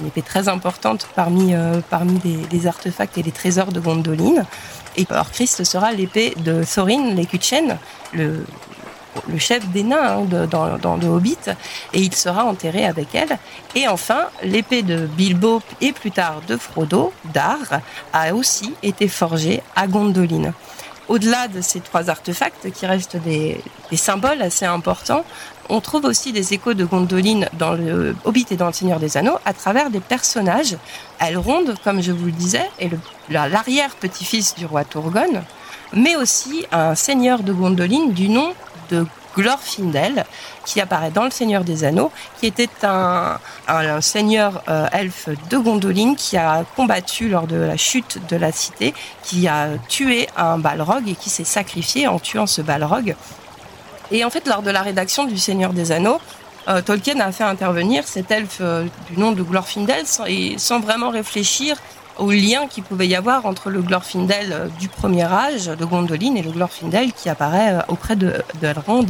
[0.00, 4.44] une épée très importante parmi, euh, parmi les, artefacts et les trésors de Gondolin.
[4.96, 7.78] Et Christ sera l'épée de Thorin Lekuchen,
[8.14, 8.44] le,
[9.28, 11.38] le chef des nains hein, dans, dans le Hobbit,
[11.92, 13.38] et il sera enterré avec elle.
[13.74, 17.58] Et enfin, l'épée de Bilbo et plus tard de Frodo, Dar,
[18.12, 20.52] a aussi été forgée à Gondolin
[21.08, 23.60] au-delà de ces trois artefacts qui restent des,
[23.94, 25.24] symboles assez importants,
[25.68, 29.16] on trouve aussi des échos de Gondoline dans le Hobbit et dans le Seigneur des
[29.16, 30.76] Anneaux à travers des personnages.
[31.20, 32.90] Elrond, comme je vous le disais, est
[33.28, 35.42] l'arrière-petit-fils du roi Turgon,
[35.92, 38.52] mais aussi un seigneur de Gondoline du nom
[38.90, 40.24] de Glorfindel,
[40.64, 43.38] qui apparaît dans Le Seigneur des Anneaux, qui était un,
[44.00, 48.94] seigneur euh, elfe de Gondoline qui a combattu lors de la chute de la cité,
[49.22, 53.14] qui a tué un Balrog et qui s'est sacrifié en tuant ce Balrog.
[54.10, 56.20] Et en fait, lors de la rédaction du Seigneur des Anneaux,
[56.68, 61.76] euh, Tolkien a fait intervenir cet elfe euh, du nom de Glorfindel sans, vraiment réfléchir
[62.18, 66.34] au lien qu'il pouvait y avoir entre le Glorfindel euh, du premier âge de Gondolin
[66.34, 68.42] et le Glorfindel qui apparaît auprès de,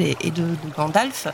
[0.01, 0.45] et, de
[0.77, 1.29] Gandalf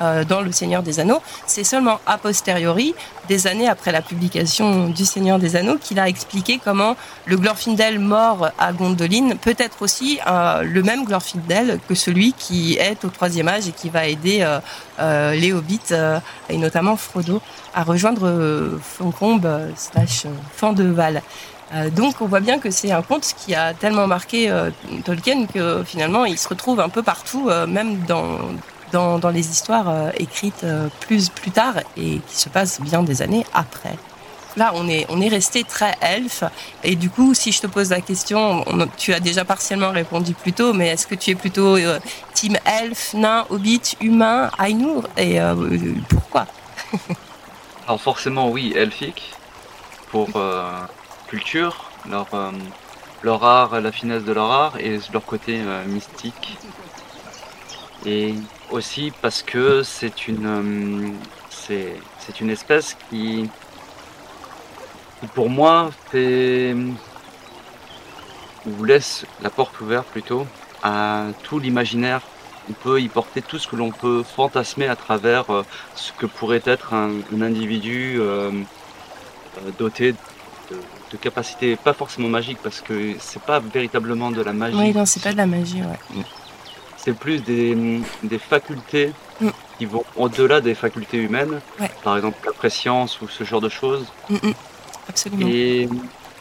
[0.00, 1.20] euh, dans Le Seigneur des Anneaux.
[1.46, 2.94] C'est seulement a posteriori,
[3.28, 7.98] des années après la publication du Seigneur des Anneaux, qu'il a expliqué comment le Glorfindel
[7.98, 13.48] mort à Gondolin peut être aussi le même Glorfindel que celui qui est au troisième
[13.48, 14.46] âge et qui va aider
[14.98, 15.94] les hobbits
[16.50, 17.40] et notamment Frodo
[17.74, 21.22] à rejoindre Foncombe slash Fandeval.
[21.96, 24.52] donc on voit bien que c'est un conte qui a tellement marqué
[25.04, 28.38] Tolkien que finalement il se retrouve un peu partout, même dans,
[28.94, 33.22] dans, les histoires euh, écrites euh, plus, plus tard et qui se passent bien des
[33.22, 33.96] années après.
[34.56, 36.44] Là, on est, on est resté très elfe.
[36.84, 38.64] Et du coup, si je te pose la question,
[38.96, 41.98] tu as déjà partiellement répondu plus tôt, mais est-ce que tu es plutôt euh,
[42.34, 45.40] team elfe, nain, hobbit, humain, Ainur Et
[46.08, 46.46] pourquoi?
[47.88, 49.32] Alors forcément, oui, elfique,
[50.12, 50.28] pour
[51.26, 52.28] culture, leur,
[53.22, 56.56] leur art, la finesse de leur art et leur côté mystique.
[58.06, 58.34] Et
[58.74, 61.10] aussi parce que c'est une, euh,
[61.50, 63.48] c'est, une espèce qui,
[65.34, 66.74] pour moi, fait,
[68.66, 70.46] ou laisse la porte ouverte plutôt
[70.82, 72.20] à tout l'imaginaire.
[72.68, 75.62] On peut y porter tout ce que l'on peut fantasmer à travers euh,
[75.94, 77.10] ce que pourrait être un,
[77.40, 80.76] individu euh, euh, doté de,
[81.12, 84.78] de, capacités pas forcément magiques parce que c'est pas véritablement de la magie.
[84.78, 86.24] Oui, non, c'est pas de la magie, ouais.
[87.04, 87.10] Mm.
[87.10, 89.48] C'est plus des, des facultés mm.
[89.78, 91.60] qui vont au-delà des facultés humaines.
[92.02, 94.06] Par exemple, la préscience ou ce genre de choses.
[94.30, 94.50] Mm,
[95.08, 95.46] Absolument.
[95.48, 95.88] Et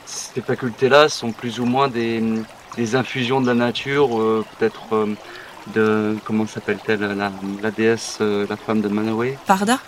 [0.06, 2.23] ces facultés-là sont plus ou moins des,
[2.78, 5.15] des infusions de la nature, euh, peut-être euh,
[5.73, 9.38] de comment s'appelle-t-elle la, la, déesse, euh, la femme de Manaway.
[9.45, 9.80] Parda?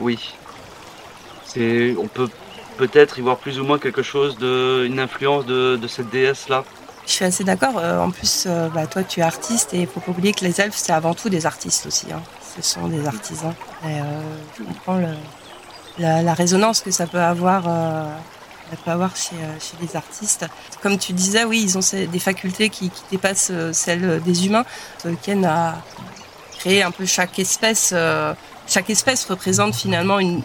[0.00, 0.34] Oui.
[1.46, 2.28] C'est, on peut
[2.78, 6.64] peut-être y voir plus ou moins quelque chose de, une influence de, de cette déesse-là.
[7.06, 7.76] Je suis assez d'accord.
[7.76, 10.76] en plus, bah, toi, tu es artiste et il faut pas oublier que les elfes,
[10.76, 12.06] c'est avant tout des artistes aussi.
[12.12, 12.22] Hein.
[12.56, 13.54] Ce sont des artisans.
[13.84, 13.98] Et
[14.58, 15.00] je comprends
[15.98, 17.66] la, résonance que ça peut avoir
[18.72, 20.46] elle peut avoir chez, euh, les artistes.
[20.82, 24.64] Comme tu disais, oui, ils ont des facultés qui, dépassent euh, celles des humains.
[25.02, 25.76] Tolkien a
[26.58, 27.90] créé un peu chaque espèce.
[27.92, 28.34] Euh,
[28.66, 30.42] chaque espèce représente finalement une,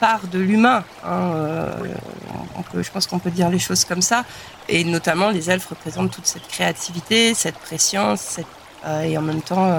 [0.00, 0.84] part de l'humain.
[1.04, 1.66] Hein,
[2.72, 4.24] peut, je pense qu'on peut dire les choses comme ça.
[4.68, 8.46] Et notamment, les elfes représentent toute cette créativité, cette préscience, cette,
[9.04, 9.70] et en même temps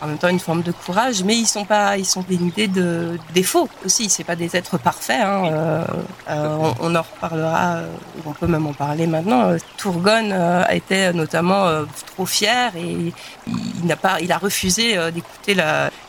[0.00, 3.18] en même temps une forme de courage, mais ils sont pas, ils sont dénudés de
[3.32, 4.10] défauts aussi.
[4.10, 5.22] C'est pas des êtres parfaits.
[5.22, 5.46] Hein.
[5.46, 5.84] Euh,
[6.28, 7.76] euh, on, en reparlera.
[7.76, 7.88] Euh,
[8.26, 9.48] on peut même en parler maintenant.
[9.48, 11.66] Euh, Tourgon a été notamment
[12.06, 13.12] trop fier et
[13.46, 15.54] il n'a pas, il a refusé d'écouter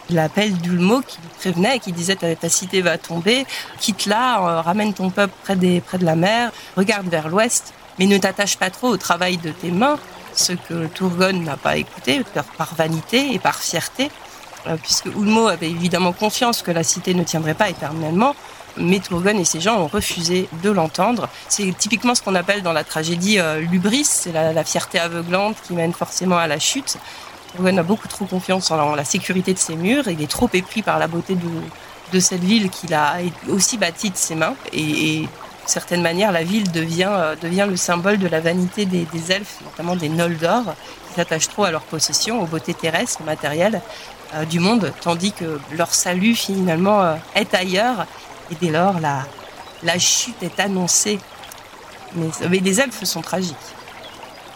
[0.10, 3.46] l'appel d'Ulmo qui prévenait, qui disait ta, cité va tomber,
[3.80, 8.06] quitte là, ramène ton peuple près des, près de la mer, regarde vers l'ouest, mais
[8.06, 9.98] ne t'attache pas trop au travail de tes mains
[10.38, 12.22] ce que Tourgon n'a pas écouté,
[12.58, 14.10] par vanité et par fierté,
[14.68, 18.36] euh, puisque Ulmo avait évidemment confiance que la cité ne tiendrait pas éternellement,
[18.78, 21.30] mais Tourgon et ses gens ont refusé de l'entendre.
[21.48, 25.74] C'est typiquement ce qu'on appelle dans la tragédie euh, l'ubris, c'est la, fierté aveuglante qui
[25.74, 26.98] mène forcément à la chute.
[27.56, 30.82] Tourgon a beaucoup trop confiance en la, sécurité de ses murs, il est trop épris
[30.82, 31.36] par la beauté
[32.12, 33.18] de, cette ville qu'il a
[33.50, 35.28] aussi bâtie de ses mains, et
[35.70, 39.96] certaine manière, la ville devient, euh, devient le symbole de la vanité des, elfes, notamment
[39.96, 40.64] des Noldor,
[41.08, 43.82] qui s'attachent trop à leur possession, aux beautés terrestres, matérielles
[44.34, 48.06] euh, du monde, tandis que leur salut finalement euh, est ailleurs.
[48.52, 49.26] Et dès lors, la,
[49.84, 51.20] la chute est annoncée.
[52.16, 53.56] Mais, les elfes sont tragiques.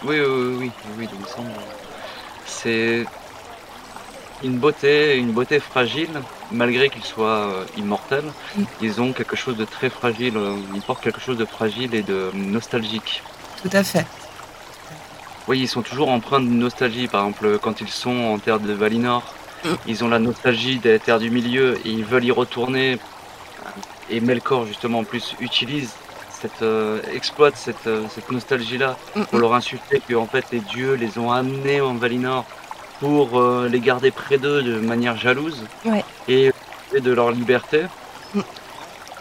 [0.04, 1.44] Oui, oui, oui, oui, oui
[2.46, 3.06] c'est
[4.44, 6.10] une beauté, une beauté fragile,
[6.52, 8.64] malgré qu'ils soient euh, immortels, mm.
[8.82, 12.02] ils ont quelque chose de très fragile, euh, ils portent quelque chose de fragile et
[12.02, 13.24] de nostalgique.
[13.62, 14.06] Tout à fait.
[15.48, 18.74] Oui, ils sont toujours empreints de nostalgie, par exemple quand ils sont en terre de
[18.74, 19.34] Valinor,
[19.64, 19.70] mm.
[19.88, 23.00] ils ont la nostalgie des terres du milieu et ils veulent y retourner.
[24.10, 25.94] Et Melkor justement en plus utilise
[26.30, 30.60] cette euh, exploite cette, cette nostalgie là mm, pour leur insulter que en fait les
[30.60, 32.46] dieux les ont amenés en Valinor
[33.02, 35.64] pour euh, les garder près d'eux de manière jalouse
[36.28, 36.52] et,
[36.94, 37.86] de leur liberté.
[38.36, 38.42] Mm.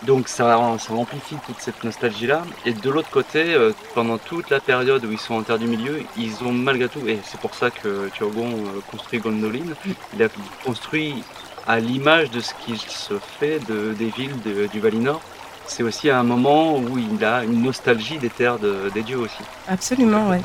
[0.02, 2.42] Donc ça, ça, amplifie toute cette nostalgie-là.
[2.66, 5.66] Et de l'autre côté, euh, pendant toute la période où ils sont en terre du
[5.66, 9.90] milieu, ils ont malgré tout, et c'est pour ça que Turgon euh, construit Gondolin, mm.
[10.14, 10.28] il a
[10.62, 11.24] construit
[11.66, 14.36] à l'image de ce qui se fait de, des villes
[14.70, 15.22] du Valinor.
[15.66, 19.42] C'est aussi un moment où il a une nostalgie des terres des dieux aussi.
[19.68, 20.40] Absolument, ouais.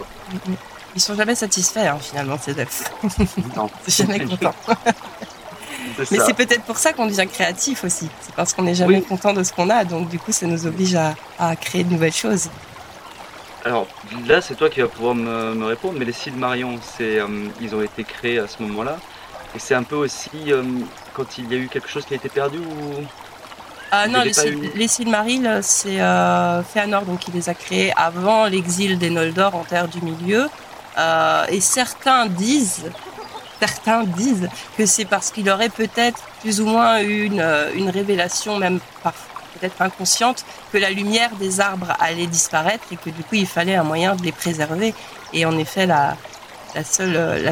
[0.95, 2.91] Ils sont jamais satisfaits, hein, finalement, ces elfes.
[3.55, 3.69] Non.
[3.87, 4.53] c'est jamais content.
[5.97, 8.09] Mais c'est peut-être pour ça qu'on devient créatif aussi.
[8.21, 9.83] C'est parce qu'on n'est jamais content de ce qu'on a.
[9.83, 12.49] Donc, du coup, ça nous oblige à, créer de nouvelles choses.
[13.63, 13.87] Alors,
[14.27, 15.95] là, c'est toi qui vas pouvoir me, répondre.
[15.97, 17.27] Mais les Silmarion, c'est, euh,
[17.61, 18.97] ils ont été créés à ce moment-là.
[19.55, 20.63] Et c'est un peu aussi euh,
[21.13, 23.03] quand il y a eu quelque chose qui a été perdu ou.
[23.91, 28.97] Ah non, les, les Silmarils, c'est euh, Fëanor donc, qui les a créés avant l'exil
[28.97, 30.49] des Noldor en Terre du Milieu.
[30.97, 32.91] Euh, et certains disent,
[33.59, 38.57] certains disent que c'est parce qu'il aurait peut-être plus ou moins une, euh, une révélation,
[38.57, 38.79] même
[39.59, 43.75] peut-être inconsciente, que la lumière des arbres allait disparaître et que du coup il fallait
[43.75, 44.93] un moyen de les préserver.
[45.33, 46.15] Et en effet, la,
[46.75, 46.83] la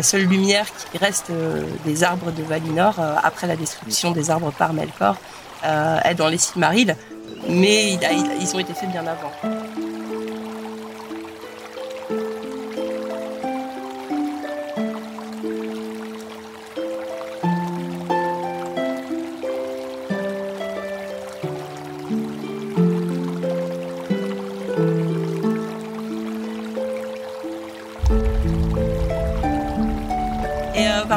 [0.03, 4.73] seule, lumière qui reste euh, des arbres de Valinor après la destruction des arbres par
[4.73, 5.17] Melkor
[5.63, 6.97] est dans les Silmarils,
[7.47, 9.31] mais ils ont été faits bien avant.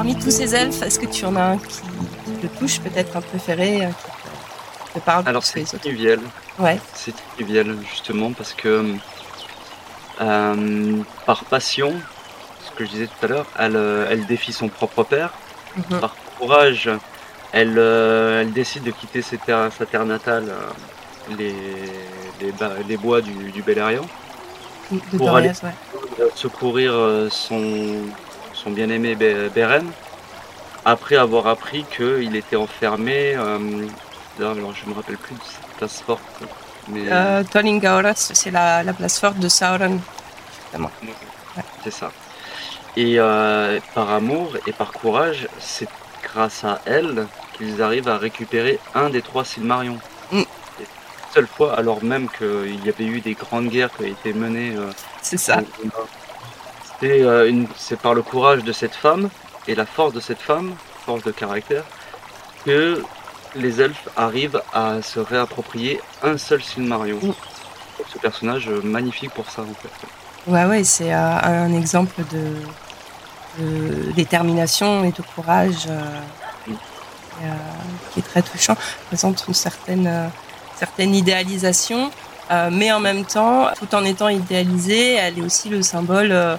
[0.07, 1.81] Parmi tous ces elfes, est-ce que tu en as un qui,
[2.41, 3.89] te touche, peut-être un préféré,
[4.87, 6.21] qui te parle Alors c'est trivial.
[6.61, 6.79] Ouais.
[6.95, 8.95] C'est trivial justement parce que
[10.21, 11.93] euh, par passion,
[12.65, 15.33] ce que je disais tout à l'heure, elle, euh, elle défie son propre père.
[15.77, 16.01] Mhm.
[16.01, 16.89] Par courage,
[17.53, 21.53] elle, euh, elle décide de quitter ses terres- sa terre natale, euh, les,
[22.41, 22.53] les,
[22.89, 24.07] les bois du, du Beleriand,
[24.91, 25.51] De Pour ouais.
[26.21, 28.05] euh, secourir euh, son,
[28.67, 29.87] son bien-aimé Be- Beren,
[30.85, 33.35] après avoir appris qu'il était enfermé.
[33.37, 33.87] euh,
[34.41, 36.21] là, alors, je me rappelle plus de cette place forte,
[36.89, 37.45] mais Euh,
[38.17, 40.01] c'est la, la place forte de Sauron.
[41.85, 42.11] c'est ça.
[42.97, 45.89] Et euh, par amour et par courage, c'est
[46.25, 49.99] grâce à elle qu'ils arrivent à récupérer un des trois Silmarions.
[50.33, 50.43] Mm.
[51.33, 54.75] Seule fois, alors même qu'il y avait eu des grandes guerres qui avaient été menées.
[54.75, 54.91] euh,
[55.23, 55.59] C'est ça.
[55.59, 56.09] au- au-
[57.01, 59.29] C'est euh, c'est par le courage de cette femme
[59.69, 60.75] et la force de cette femme,
[61.05, 61.85] force de caractère,
[62.65, 63.03] que
[63.55, 67.35] les elfes arrivent à se réapproprier un seul Silmarion.
[68.13, 70.51] Ce personnage magnifique pour ça en fait.
[70.51, 76.75] Ouais, ouais, c'est euh, un exemple de, de détermination et de courage euh, et,
[78.13, 78.77] qui est très touchant.
[79.09, 80.31] présente une certaine,
[80.79, 82.11] certaine idéalisation,
[82.51, 86.57] euh, mais en même temps, tout en étant idéalisée, elle est aussi le symbole, euh,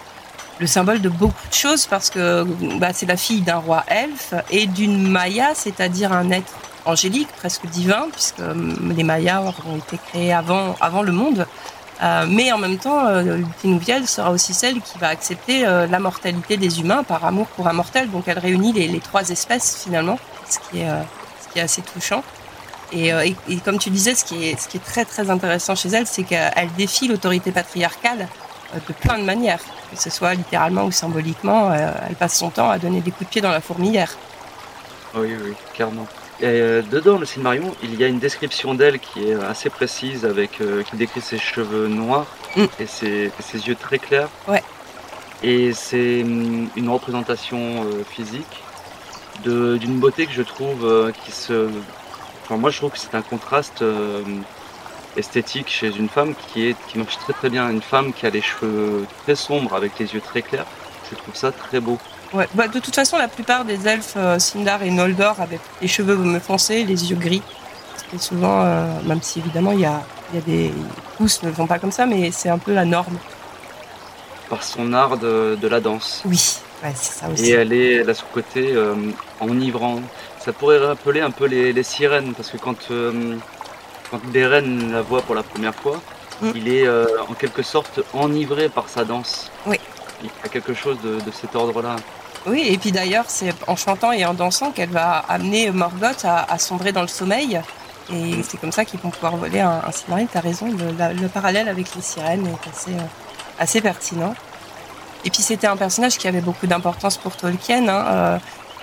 [0.60, 2.44] le symbole de beaucoup de choses parce que
[2.80, 6.54] bah, c'est la fille d'un roi elfe et d'une Maya, c'est-à-dire un être
[6.86, 11.46] angélique, presque divin, puisque euh, les Mayas ont été créés avant, avant le monde.
[12.04, 13.42] Euh, mais en même temps, euh,
[14.06, 17.74] sera aussi celle qui va accepter euh, la mortalité des humains par amour pour un
[17.74, 18.10] mortel.
[18.12, 22.24] Donc elle réunit les, trois espèces finalement, ce qui est, assez touchant.
[22.94, 23.12] Et,
[23.66, 26.22] comme tu disais, ce qui est, ce qui est très très intéressant chez elle, c'est
[26.22, 28.28] qu'elle défie l'autorité patriarcale
[28.76, 29.60] de plein de manières,
[29.92, 31.72] que ce soit littéralement ou symboliquement.
[31.72, 34.16] euh, elle passe son temps à donner des coups de pied dans la fourmilière.
[35.16, 36.08] Oui, oui, clairement.
[36.40, 40.24] Et euh, dedans, le Silmarion, il y a une description d'elle qui est assez précise,
[40.26, 42.66] avec euh, qui décrit ses cheveux noirs Mm.
[42.80, 44.30] et, ses, ses yeux très clairs.
[44.48, 44.64] Ouais.
[45.44, 48.64] Et c'est hum, une représentation euh, physique
[49.44, 51.70] d'une beauté que je trouve euh, qui se.
[52.44, 53.84] Enfin, moi, je trouve que c'est un contraste
[55.18, 57.70] esthétique chez une femme qui, est, qui marche très très bien.
[57.70, 60.66] Une femme qui a les cheveux très sombres avec les yeux très clairs.
[61.10, 61.98] Je trouve ça très beau.
[62.34, 62.48] Ouais.
[62.54, 66.40] Bah, de toute façon, la plupart des elfes, euh, Sindar et Noldor, avaient les cheveux
[66.40, 67.42] foncés, les yeux gris.
[68.14, 70.02] Et souvent, euh, même si évidemment il y a,
[70.34, 70.72] y a des
[71.18, 73.18] tous ne le font pas comme ça, mais c'est un peu la norme.
[74.50, 76.22] Par son art de- de la danse.
[76.26, 76.42] Oui,
[76.84, 77.50] ouais, c'est ça aussi.
[77.50, 78.96] Et elle, est, elle a ce côté euh,
[79.42, 80.00] enivrant.
[80.40, 82.78] Ça pourrait rappeler un peu les, les sirènes, parce que quand,
[84.12, 86.00] quand Beren la voit pour la première fois,
[86.40, 86.52] Mm.
[86.54, 89.50] il est euh, en quelque sorte enivré par sa danse.
[89.66, 89.80] Oui.
[90.22, 91.96] Il y a quelque chose de, de cet ordre-là.
[92.46, 96.44] Oui, et puis d'ailleurs, c'est en chantant et en dansant qu'elle va amener Morgoth à,
[96.44, 97.60] à sombrer dans le sommeil.
[98.14, 100.28] Et c'est comme ça qu'ils vont pouvoir voler un, un Silmaril.
[100.32, 103.02] T'as raison, le, la- le parallèle avec les sirènes est assez, euh,
[103.58, 104.36] assez pertinent.
[105.26, 107.88] Et puis c'était un personnage qui avait beaucoup d'importance pour Tolkien.
[107.90, 108.06] hein.
[108.10, 108.38] Euh,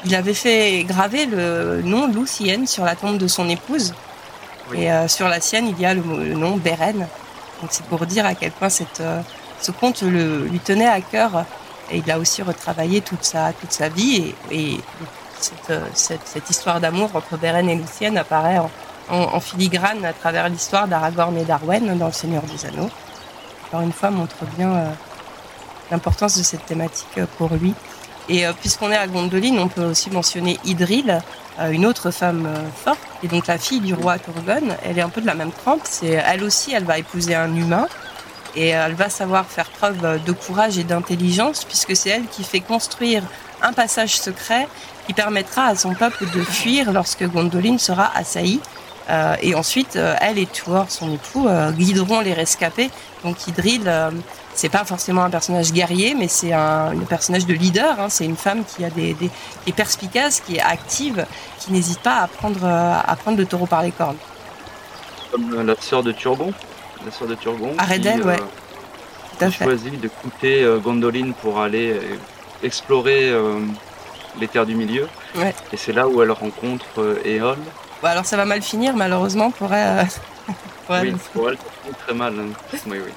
[0.05, 3.95] il avait fait graver le nom Luthien sur la tombe de son épouse.
[4.73, 7.07] Et euh, sur la sienne, il y a le, le nom Beren.
[7.61, 9.21] Donc c'est pour dire à quel point cette, euh,
[9.61, 11.45] ce conte le, lui tenait à cœur.
[11.91, 14.35] Et il a aussi retravaillé toute sa, toute sa vie.
[14.51, 14.81] Et, et
[15.39, 18.71] cette, euh, cette, cette histoire d'amour entre Beren et Luthien apparaît en,
[19.11, 22.91] en, filigrane à travers l'histoire d'Aragorn et d'Arwen dans Le Seigneur des Anneaux.
[23.67, 24.91] Encore une fois, montre bien euh,
[25.91, 27.75] l'importance de cette thématique euh, pour lui.
[28.29, 31.21] Et euh, puisqu'on est à Gondolin, on peut aussi mentionner Idril,
[31.71, 34.77] une autre femme forte, et donc la fille du roi Turgon.
[34.85, 35.81] Elle est un peu de la même trempe.
[35.85, 37.89] C'est elle aussi, elle va épouser un humain.
[38.55, 42.61] Et elle va savoir faire preuve de courage et d'intelligence, puisque c'est elle qui fait
[42.61, 43.25] construire
[43.62, 44.68] un passage secret
[45.07, 48.61] qui permettra à son peuple de fuir lorsque Gondolin sera assaillie.
[49.11, 52.91] Euh, et ensuite, euh, elle et Tuor, son époux, euh, guideront les rescapés.
[53.22, 53.91] Donc Idril,
[54.55, 57.99] c'est pas forcément un personnage guerrier, mais c'est un, un personnage de leader.
[58.01, 58.09] hein.
[58.09, 59.29] C'est une femme qui a des, des,
[59.65, 61.27] qui est perspicace, qui est active,
[61.59, 64.17] qui n'hésite pas à prendre, euh, à prendre le taureau par les cornes.
[65.33, 66.53] Comme euh, la sœur de Turgon.
[67.05, 67.73] La sœur de Turgon.
[67.79, 68.41] Arrêdel, qui, ouais.
[68.41, 69.65] euh, Tout à qui fait.
[69.65, 72.01] choisit de quitter euh, Gondolin pour aller euh,
[72.63, 73.59] explorer euh,
[74.41, 75.09] les terres du milieu.
[75.37, 75.55] Ouais.
[75.73, 77.59] Et c'est là où elle rencontre euh, Éole.
[78.03, 80.07] Bon, alors ça va mal finir, malheureusement, pour elle.
[80.87, 81.09] pour elle.
[81.15, 82.35] Oui, pour elle, ça finit très mal.
[82.39, 82.53] hein.
[82.87, 83.13] Oui, oui.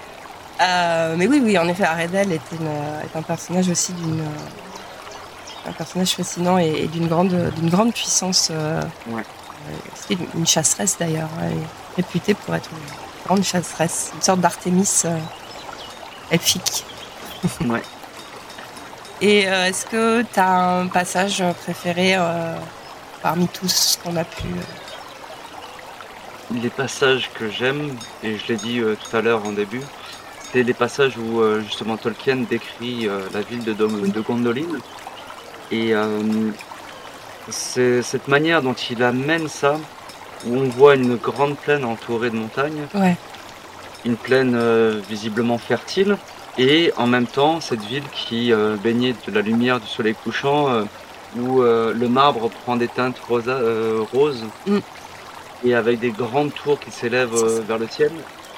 [0.61, 5.69] Euh, mais oui, oui, en effet, Aredel est, une, est un personnage aussi d'une euh,
[5.69, 8.49] un personnage fascinant et, et d'une grande d'une grande puissance.
[8.51, 9.21] Euh, Ouais.
[9.21, 11.29] euh, C'était une, une chasseresse d'ailleurs.
[11.43, 15.17] Est réputée pour être une grande chasseresse, une sorte d'Artémis euh,
[16.31, 16.85] elfique.
[17.65, 17.81] Ouais.
[19.21, 20.49] Et euh, est-ce que tu as
[20.79, 22.55] un passage préféré euh,
[23.23, 24.61] parmi tous ce qu'on a pu euh,
[26.61, 29.81] Les passages que j'aime, et je l'ai dit euh, tout à l'heure en début,
[30.51, 34.67] c'est les passages où justement Tolkien décrit la ville de, de Gondolin.
[35.71, 35.93] Et
[37.49, 39.77] c'est cette manière dont il amène ça,
[40.45, 42.87] où on voit une grande plaine entourée de montagnes.
[44.05, 44.57] Une plaine
[45.09, 46.17] visiblement fertile.
[46.57, 50.83] Et en même temps, cette ville qui baignait de la lumière du soleil couchant,
[51.37, 54.45] où le marbre prend des teintes roses.
[54.65, 54.79] Mm
[55.63, 58.11] et avec des grandes tours qui s'élèvent euh, vers le ciel.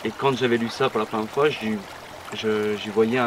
[0.05, 3.19] Et quand j'avais lu ça pour la première fois, j'y voyais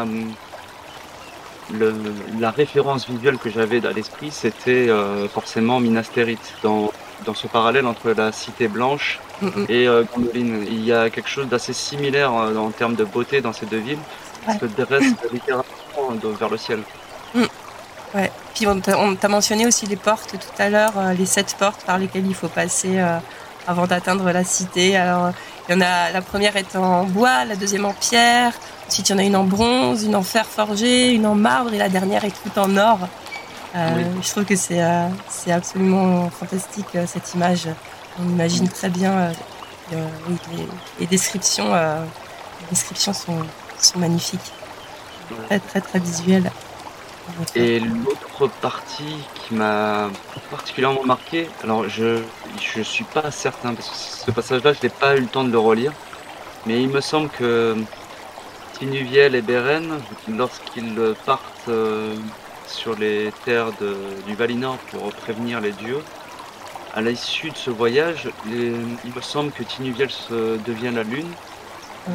[1.72, 1.94] le,
[2.38, 6.92] la référence visuelle que j'avais à l'esprit, c'était euh, forcément Minas Tirith, dans,
[7.24, 9.20] dans ce parallèle entre la cité blanche
[9.68, 10.64] et euh, Gondolin.
[10.66, 13.98] Il y a quelque chose d'assez similaire en termes de beauté dans ces deux villes,
[14.46, 15.66] parce que dresse littéralement
[16.38, 16.80] vers le ciel.
[17.34, 17.42] Mm.
[18.14, 18.30] Ouais.
[18.54, 22.26] Puis on t'a mentionné aussi les portes tout à l'heure, les sept portes par lesquelles
[22.26, 23.00] il faut passer
[23.66, 24.96] avant d'atteindre la cité.
[24.96, 25.32] Alors,
[25.68, 28.52] il y en a, la première est en bois, la deuxième en pierre,
[28.88, 31.72] ensuite il y en a une en bronze, une en fer forgé, une en marbre
[31.72, 32.98] et la dernière est toute en or.
[33.74, 37.68] Euh, je trouve que c'est euh, c'est absolument fantastique euh, cette image.
[38.20, 39.32] On imagine très bien.
[41.00, 43.38] les, descriptions, les descriptions sont,
[43.78, 44.52] sont magnifiques,
[45.46, 46.50] très très très visuelles.
[47.54, 50.10] Et l'autre partie qui m'a
[50.50, 52.22] particulièrement marqué, alors je
[52.60, 55.50] je suis pas certain parce que ce passage-là, je n'ai pas eu le temps de
[55.50, 55.92] le relire,
[56.66, 57.76] mais il me semble que
[58.78, 62.14] Tinuviel et Beren, lorsqu'ils partent euh,
[62.66, 63.72] sur les terres
[64.26, 66.02] du Valinor pour prévenir les dieux,
[66.94, 71.30] à l'issue de ce voyage, il me semble que Tinuviel devient la lune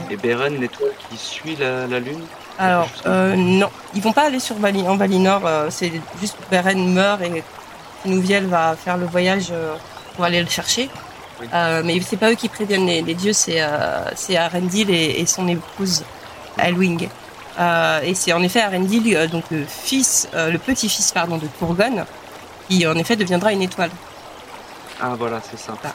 [0.09, 2.27] et Beren l'étoile qui suit la lune.
[2.59, 5.45] Alors, euh, non, ils vont pas aller sur en Valinor.
[5.45, 7.43] Euh, c'est juste Beren meurt et
[8.05, 9.75] Nouviel va faire le voyage euh,
[10.15, 10.89] pour aller le chercher.
[11.53, 13.61] Euh, mais c'est pas eux qui préviennent les, dieux, c'est
[14.15, 16.03] c'est Arendil et, son épouse
[16.57, 17.09] Elwing.
[18.03, 22.05] et c'est en effet Arendil, donc le fils, le petit-fils pardon de Turgon,
[22.67, 23.91] qui en effet deviendra une étoile.
[24.99, 25.73] Ah voilà, c'est ça.
[25.85, 25.93] Ah.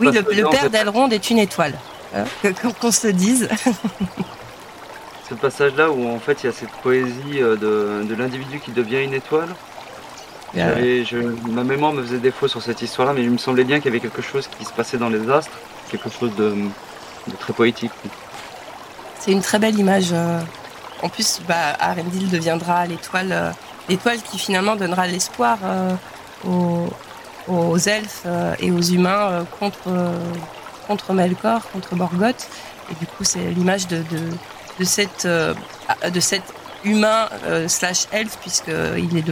[0.00, 1.74] oui, le, père d'Elrond est une étoile.
[2.12, 2.24] Hein,
[2.80, 3.48] qu'on se dise.
[5.30, 7.56] ce passage-là où en fait il y a cette poésie euh,
[8.04, 9.48] de, l'individu qui devient une étoile.
[10.54, 13.88] ma mémoire me faisait défaut sur cette histoire-là, mais il me semblait bien qu'il y
[13.90, 15.56] avait quelque chose qui se passait dans les astres,
[15.88, 16.54] quelque chose de,
[17.38, 17.92] très poétique.
[19.20, 20.10] C'est une très belle image.
[20.12, 20.40] Euh.
[21.02, 23.50] En plus, bah, Arendil deviendra l'étoile, euh,
[23.88, 25.58] l'étoile qui finalement donnera l'espoir
[26.46, 28.26] aux, elfes
[28.58, 29.88] et aux humains contre,
[30.86, 32.48] contre Melkor, contre Morgoth.
[32.90, 34.28] Et du coup, c'est l'image de de
[35.24, 35.54] euh,
[36.12, 36.42] de cet
[36.84, 39.24] humain euh, slash elfe puisqu'il est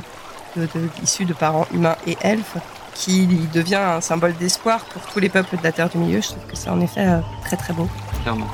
[1.03, 2.57] issu de parents humains et elfes
[2.95, 6.21] qui devient un symbole d'espoir pour tous les peuples de la Terre du Milieu.
[6.21, 7.89] Je trouve que c'est en effet euh, très très beau.
[8.23, 8.49] Clairement.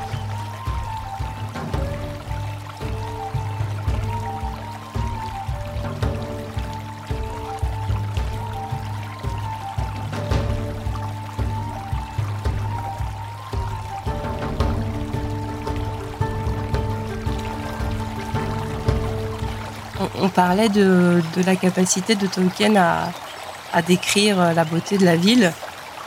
[20.21, 25.53] On parlait de, la capacité de Tolkien à, décrire la beauté de la ville.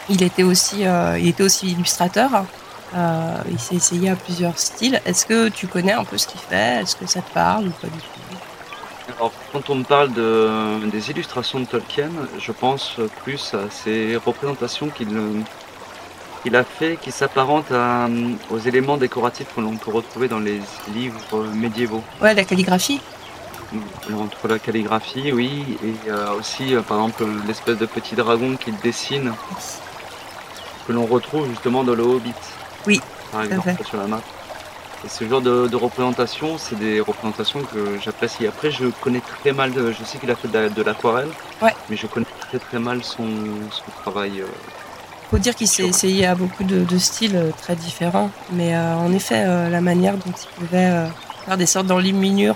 [0.09, 2.45] Il était aussi, euh, il était aussi illustrateur.
[2.95, 5.01] Euh, il s'est essayé à plusieurs styles.
[5.05, 6.81] Est-ce que tu connais un peu ce qu'il fait?
[6.81, 9.15] Est-ce que ça te parle ou pas du tout?
[9.17, 10.11] Alors, quand on me parle
[10.89, 17.73] des illustrations de Tolkien, je pense plus à ces représentations qu'il a fait qui s'apparentent
[18.49, 20.61] aux éléments décoratifs que l'on peut retrouver dans les
[20.93, 22.03] livres médiévaux.
[22.21, 23.01] Ouais, la calligraphie
[24.13, 29.33] entre la calligraphie, oui, et aussi, euh, par exemple, l'espèce de petit dragon qu'il dessine,
[30.87, 32.33] que l'on retrouve justement dans le Hobbit.
[32.85, 33.01] Oui,
[33.31, 34.21] par exemple, sur la map.
[35.05, 38.47] Et ce genre de, représentation, c'est des représentations que j'apprécie.
[38.47, 41.29] Après, je connais très mal, je sais qu'il a fait de, l'aquarelle,
[41.61, 43.27] mais je connais très très mal son,
[44.01, 44.31] travail.
[44.37, 44.47] Il euh,
[45.29, 49.45] faut dire qu'il s'est essayé à beaucoup de, styles euh, très différents, mais en effet,
[49.69, 51.09] la manière dont il pouvait
[51.45, 52.55] faire des sortes d'enluminures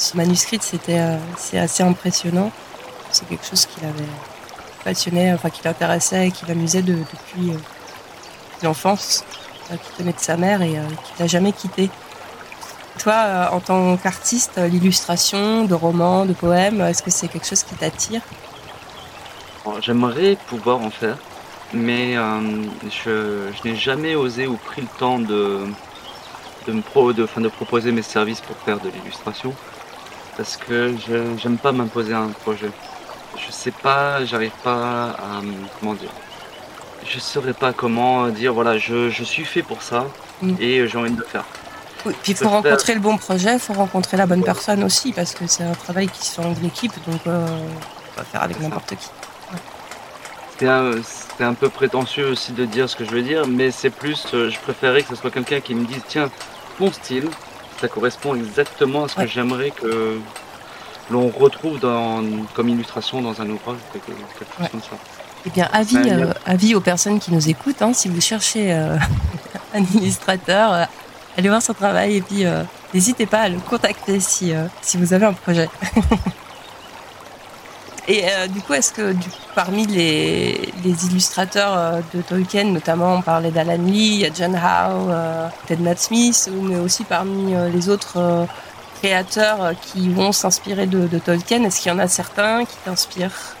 [0.00, 2.50] ce manuscrit, c'était euh, c'est assez impressionnant.
[3.10, 4.08] C'est quelque chose qui l'avait
[4.82, 7.58] passionné, enfin qui l'intéressait et qui l'amusait depuis euh,
[8.62, 9.24] l'enfance,
[9.70, 11.90] euh, qui tenait de sa mère et qui l'a jamais quitté.
[12.98, 17.74] Toi, en tant qu'artiste, l'illustration de romans, de poèmes, est-ce que c'est quelque chose qui
[17.74, 18.20] t'attire?
[19.80, 21.16] J'aimerais pouvoir en faire,
[21.72, 25.66] mais je, n'ai jamais osé ou pris le temps de,
[26.66, 29.54] de proposer mes services pour faire de l'illustration
[30.40, 32.70] parce que je j'aime pas m'imposer un projet.
[33.36, 35.42] Je sais pas, j'arrive pas à
[35.78, 36.08] comment dire.
[37.04, 40.06] Je saurais pas comment dire voilà, je, suis fait pour ça
[40.40, 40.54] mm.
[40.58, 41.44] et j'ai envie de le faire.
[42.06, 45.34] Oui, puis faut rencontrer le bon projet, il faut rencontrer la bonne personne aussi, parce
[45.34, 48.58] que c'est un travail qui se fait en équipe, donc euh, on va faire avec
[48.60, 49.10] n'importe qui.
[50.58, 54.24] C'est un, peu prétentieux aussi de dire ce que je veux dire, mais c'est plus,
[54.32, 56.30] euh, je préférais que ce soit quelqu'un qui me dise, tiens,
[56.78, 57.28] ton style,
[57.80, 60.18] ça correspond exactement à ce que j'aimerais que
[61.10, 62.22] l'on retrouve dans,
[62.54, 64.12] comme illustration dans un ouvrage, quelque,
[64.58, 64.96] chose comme ça.
[65.46, 68.72] Eh bien, avis, euh, avis aux personnes qui nous écoutent, hein, si vous cherchez
[69.74, 70.86] un illustrateur,
[71.36, 72.62] allez voir son travail et puis euh,
[72.94, 75.68] n'hésitez pas à le contacter si, euh, si vous avez un projet.
[78.08, 83.22] et euh, du coup, est-ce que du parmi les, les, illustrateurs de Tolkien, notamment on
[83.22, 87.88] parlait d'Alan Lee, il y a John Howe, Ted Matt Smith, mais aussi parmi les
[87.88, 88.46] autres
[89.00, 93.56] créateurs qui vont s'inspirer de, de, Tolkien, est-ce qu'il y en a certains qui t'inspirent?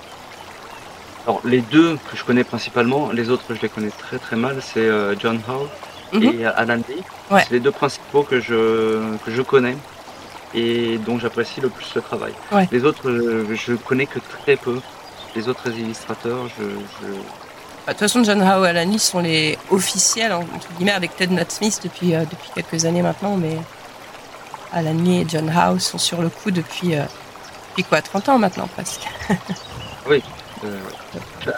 [1.26, 4.60] Alors les deux que je connais principalement, les autres je les connais très très mal,
[4.62, 4.88] c'est
[5.18, 5.68] John Howe
[6.12, 6.40] Mhm.
[6.40, 7.02] et Alan Lee.
[7.30, 9.76] C'est les deux principaux que je, que je connais
[10.54, 12.32] et dont j'apprécie le plus le travail.
[12.72, 14.80] Les autres, je, je, connais que très peu.
[15.36, 16.64] Les autres illustrateurs, je.
[17.86, 21.16] Bah, de toute façon, John Howe et Alan Lee sont les officiels, entre guillemets, avec
[21.16, 23.56] Ted Nat Smith depuis, euh, depuis quelques années maintenant, mais
[24.72, 27.04] Alan Lee et John Howe sont sur le coup depuis, euh,
[27.70, 29.08] depuis quoi, 30 ans maintenant presque.
[30.08, 30.39] oui, euh,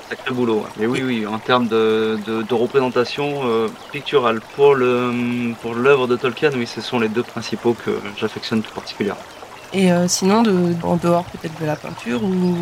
[0.09, 0.65] sacré boulot.
[0.77, 6.17] Mais oui, oui, en termes de, de, représentation euh, picturale pour le pour l'œuvre de
[6.17, 9.23] Tolkien, oui, ce sont les deux principaux que j'affectionne tout particulièrement.
[9.73, 12.57] Et euh, sinon, de, en dehors peut-être de la peinture ou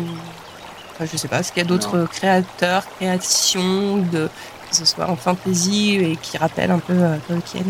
[0.93, 4.29] enfin, je sais pas, est-ce qu'il y a d'autres créateurs, créations, de,
[4.69, 6.95] que ce soit en fantasy et qui rappellent un peu
[7.27, 7.63] Tolkien?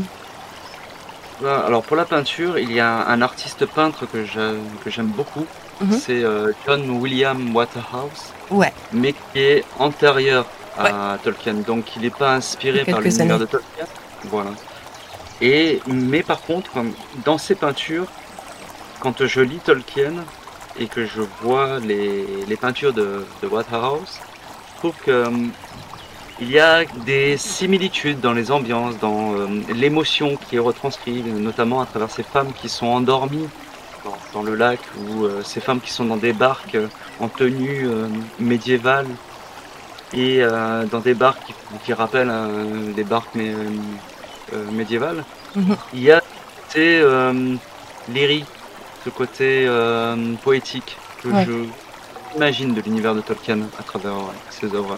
[1.43, 5.47] Alors pour la peinture, il y a un artiste peintre que j'aime beaucoup,
[5.81, 5.99] mhm.
[5.99, 6.23] c'est
[6.65, 8.33] John William Waterhouse.
[8.49, 8.73] Ouais.
[8.91, 10.45] Mais qui est antérieur
[10.77, 11.55] à Tolkien.
[11.55, 13.85] Donc il n'est pas inspiré par l'univers de Tolkien.
[14.25, 14.51] Voilà.
[15.41, 16.69] Et, mais par contre,
[17.25, 18.05] dans ses peintures,
[18.99, 20.13] quand je lis Tolkien
[20.79, 24.19] et que je vois les, les peintures de, de, Waterhouse,
[24.73, 25.29] je trouve que euh,
[26.39, 31.81] il y a des similitudes dans les ambiances, dans euh, l'émotion qui est retranscrite, notamment
[31.81, 33.49] à travers ces femmes qui sont endormies
[34.33, 36.77] dans, le lac, ou euh, ces femmes qui sont dans des barques
[37.19, 38.07] en tenue euh,
[38.39, 39.07] médiévale
[40.13, 43.35] et euh, dans des barques qui, rappellent euh, des barques
[44.71, 45.23] médiévales.
[45.55, 45.77] Mhm.
[45.93, 46.21] Il y a
[46.69, 47.03] ce côté
[48.09, 48.45] lyrique,
[49.05, 49.69] ce côté
[50.43, 51.65] poétique que je
[52.35, 54.13] imagine de l'univers de Tolkien à travers
[54.49, 54.97] ses œuvres.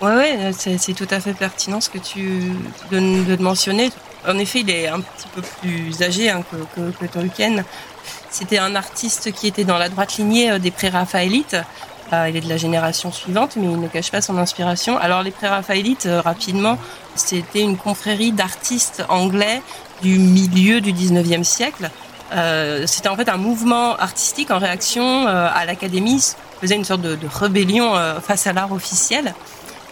[0.00, 2.52] Ouais, ouais, c'est tout à fait pertinent ce que tu
[2.90, 3.90] de, de mentionner.
[4.26, 7.64] En effet, il est un petit peu plus âgé hein, que, que, Tolkien.
[8.30, 11.56] C'était un artiste qui était dans la droite lignée euh, des pré-raphaélites.
[12.12, 14.96] Euh, il est de la génération suivante, mais il ne cache pas son inspiration.
[14.98, 16.78] Alors les pré-raphaélites, euh, rapidement,
[17.16, 19.62] c'était une confrérie d'artistes anglais
[20.02, 21.90] du milieu du 19e siècle.
[22.86, 26.24] c'était en fait un mouvement artistique en réaction à l'académie,
[26.60, 29.34] faisait une sorte de, de rébellion face à l'art officiel.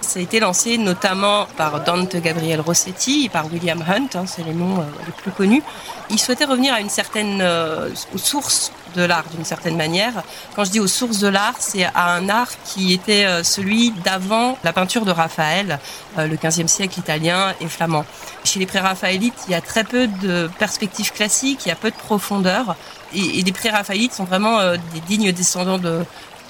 [0.09, 4.43] Ça a été lancé notamment par Dante Gabriel Rossetti et par William Hunt, hein, c'est
[4.43, 5.63] les noms euh, les plus connus.
[6.09, 10.23] Il souhaitait revenir à une certaine euh, aux sources de l'art d'une certaine manière.
[10.57, 13.91] Quand je dis aux sources de l'art, c'est à un art qui était euh, celui
[13.91, 15.79] d'avant la peinture de Raphaël,
[16.17, 18.07] le 15e siècle italien et flamand.
[18.45, 21.91] Chez les pré-raphaélites, il y a très peu de perspectives classiques, il y a peu
[21.91, 22.77] de profondeur.
[23.15, 26.03] Et, les pré-raphaélites sont vraiment des dignes descendants de,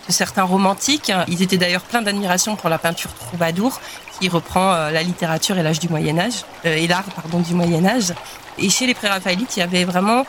[0.09, 1.12] certains romantiques.
[1.28, 3.80] Ils étaient d'ailleurs pleins d'admiration pour la peinture troubadour,
[4.20, 7.54] qui reprend euh, la littérature et l'âge du Moyen Âge, euh, et l'art pardon du
[7.54, 8.12] Moyen Âge.
[8.59, 10.24] Et chez les pré-raphaélites, il y avait vraiment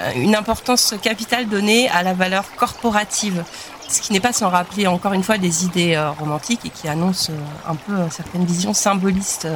[0.00, 3.44] euh, une importance capitale donnée à la valeur corporative,
[3.88, 7.30] ce qui n'est pas sans rappeler encore une fois des idées romantiques et qui annonce
[7.68, 9.46] un peu certaines visions symbolistes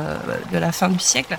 [0.53, 1.37] de la fin du siècle.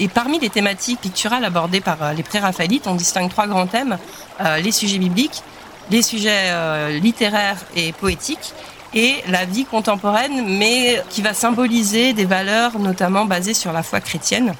[0.00, 3.98] Et parmi les thématiques picturales abordées par les pré-raphaélites, on distingue trois grands thèmes
[4.40, 5.44] les sujets bibliques,
[5.90, 8.54] les sujets euh, littéraires et poétiques
[8.94, 14.00] et la vie contemporaine, mais qui va symboliser des valeurs notamment basées sur la foi
[14.00, 14.54] chrétienne.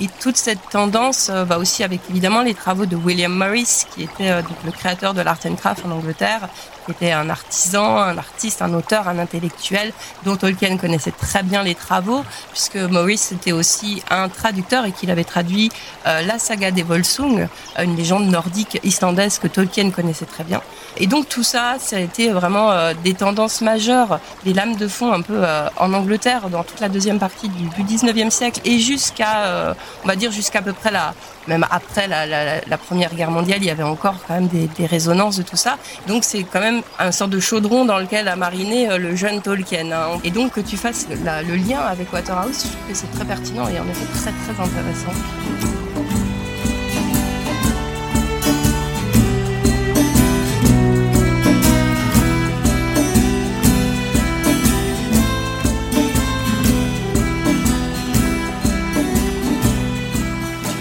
[0.00, 4.04] Et toute cette tendance euh, va aussi avec évidemment les travaux de William Morris, qui
[4.04, 6.48] était euh, le créateur de l'art and craft en Angleterre,
[6.84, 9.92] qui était un artisan, un artiste, un auteur, un intellectuel,
[10.24, 15.10] dont Tolkien connaissait très bien les travaux, puisque Morris était aussi un traducteur et qu'il
[15.10, 15.70] avait traduit
[16.06, 20.60] euh, la saga des Volsung, une légende nordique islandaise que Tolkien connaissait très bien.
[20.96, 22.70] Et donc tout ça, ça a été vraiment
[23.04, 25.44] des tendances majeures, des lames de fond un peu
[25.76, 29.74] en Angleterre dans toute la deuxième partie du, du 19e siècle et jusqu'à
[30.04, 31.14] on va dire jusqu'à peu près la,
[31.46, 35.42] même après la, Première Guerre mondiale, il y avait encore quand même des, résonances de
[35.42, 35.78] tout ça.
[36.08, 39.40] Donc c'est quand même un sort de chaudron dans lequel a mariné euh, le jeune
[39.42, 39.92] Tolkien.
[39.92, 40.18] Hein.
[40.24, 43.68] Et donc que tu fasses le lien avec Waterhouse, je trouve que c'est très pertinent
[43.68, 45.12] et en effet très très intéressant.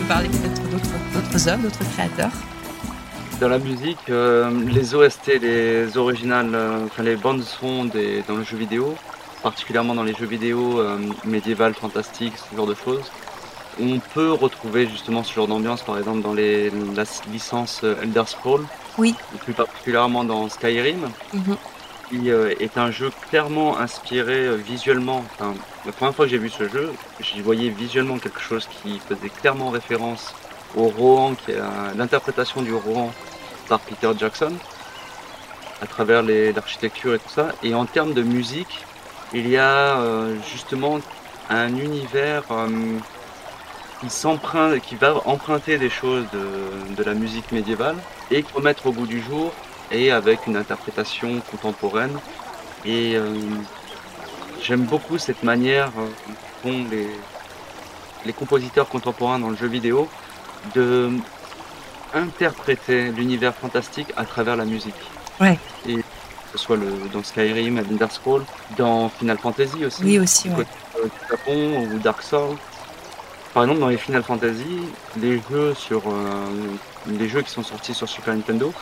[0.10, 0.39] parler?
[1.46, 2.32] D'autres créateurs
[3.40, 8.36] Dans la musique, euh, les OST, les originales, euh, enfin les bandes son des, dans
[8.36, 8.94] le jeu vidéo,
[9.42, 13.10] particulièrement dans les jeux vidéo euh, médiéval, fantastiques, ce genre de choses,
[13.80, 18.66] on peut retrouver justement ce genre d'ambiance, par exemple dans les, la licence Elder Scrolls,
[18.98, 19.16] Oui.
[19.34, 21.56] et plus particulièrement dans Skyrim, Mhm.
[22.10, 25.24] qui euh, est un jeu clairement inspiré euh, visuellement.
[25.40, 25.54] Enfin,
[25.86, 29.30] la première fois que j'ai vu ce jeu, j'y voyais visuellement quelque chose qui faisait
[29.30, 30.34] clairement référence
[30.76, 31.60] au Rohan, qui est
[31.96, 33.12] l'interprétation du Rohan
[33.68, 34.54] par Peter Jackson,
[35.82, 37.50] à travers l'architecture et tout ça.
[37.64, 38.86] Et en termes de musique,
[39.34, 41.00] il y a euh, justement
[41.50, 42.68] un univers euh,
[44.02, 47.98] qui s'emprunte, qui va emprunter des choses de, de la musique médiévale
[48.32, 49.54] et qu'il faut mettre au goût du jour
[49.92, 52.18] et avec une interprétation contemporaine.
[52.86, 53.36] Et euh,
[54.62, 55.92] j'aime beaucoup cette manière
[56.62, 57.10] qu'ont les,
[58.26, 60.08] les compositeurs contemporains dans le jeu vidéo
[60.76, 61.12] de
[62.14, 64.96] interpréter l'univers fantastique à travers la musique.
[65.40, 65.58] Ouais.
[65.88, 66.04] Et que
[66.54, 68.44] ce soit le, dans Skyrim, Elder Scrolls,
[68.78, 70.66] dans Final Fantasy aussi, Oui, aussi, ouais.
[70.98, 72.58] euh, Japon ou Dark Souls.
[73.54, 74.80] Par exemple, dans les Final Fantasy,
[75.18, 76.46] les jeux sur euh,
[77.08, 78.74] les jeux qui sont sortis sur Super Nintendo,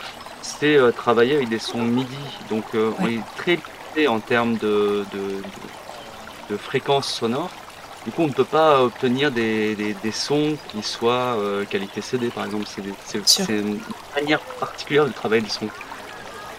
[0.42, 2.16] c'est euh, travailler avec des sons MIDI,
[2.50, 5.42] donc euh, on est très limité en termes de, de, de,
[6.50, 7.50] de fréquences sonores.
[8.04, 12.00] Du coup, on ne peut pas obtenir des, des, des sons qui soient euh, qualité
[12.00, 12.66] CD, par exemple.
[12.68, 12.96] C'est des-
[13.48, 13.84] une
[14.14, 15.72] manière particulière de travailler le son.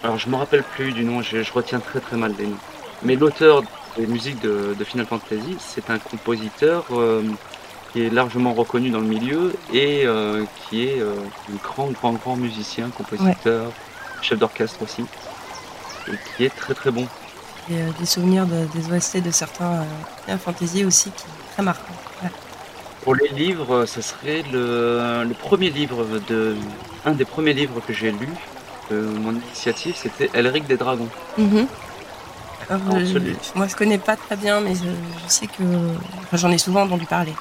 [0.03, 2.61] Alors, je me rappelle plus du nom, je, je retiens très très mal les noms.
[3.01, 3.63] Mais l'auteur
[3.95, 7.37] des musiques de, de Final Fantasy, c'est un compositeur euh,
[7.87, 12.37] qui est largement reconnu dans le milieu et euh, qui est un grand, grand, grand
[12.37, 13.75] musicien, compositeur,
[14.21, 15.11] chef d'orchestre aussi,
[16.07, 17.09] et qui est très très bon.
[17.71, 19.85] Euh, des souvenirs de- des OST de certains
[20.29, 21.93] euh, Fantasy aussi qui est très marquant.
[22.23, 22.29] Ouais.
[23.03, 26.55] Pour les livres, ce serait le, le premier livre de,
[27.05, 28.27] un des premiers livres que j'ai lu
[28.89, 31.09] de mon initiative, c'était Elric des Dragons.
[32.71, 34.85] Alors, je- celui- moi, je connais pas très bien, mais je,
[35.23, 35.63] je sais que
[36.23, 37.33] enfin, j'en ai souvent entendu parler.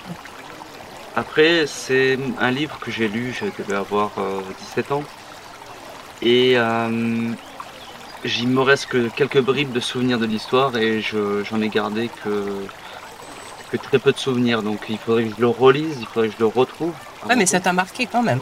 [1.17, 5.03] Après, c'est un livre que j'ai lu, je devais avoir euh, 17 ans.
[6.23, 7.31] Et euh,
[8.41, 12.11] il me reste que quelques bribes de souvenirs de l'histoire et je- j'en ai gardé
[12.25, 12.47] que,
[13.71, 14.63] que très peu de souvenirs.
[14.63, 16.93] Donc il faudrait que je le relise, il faudrait que je le retrouve.
[17.29, 18.41] Ouais, mais ça t'a marqué quand même.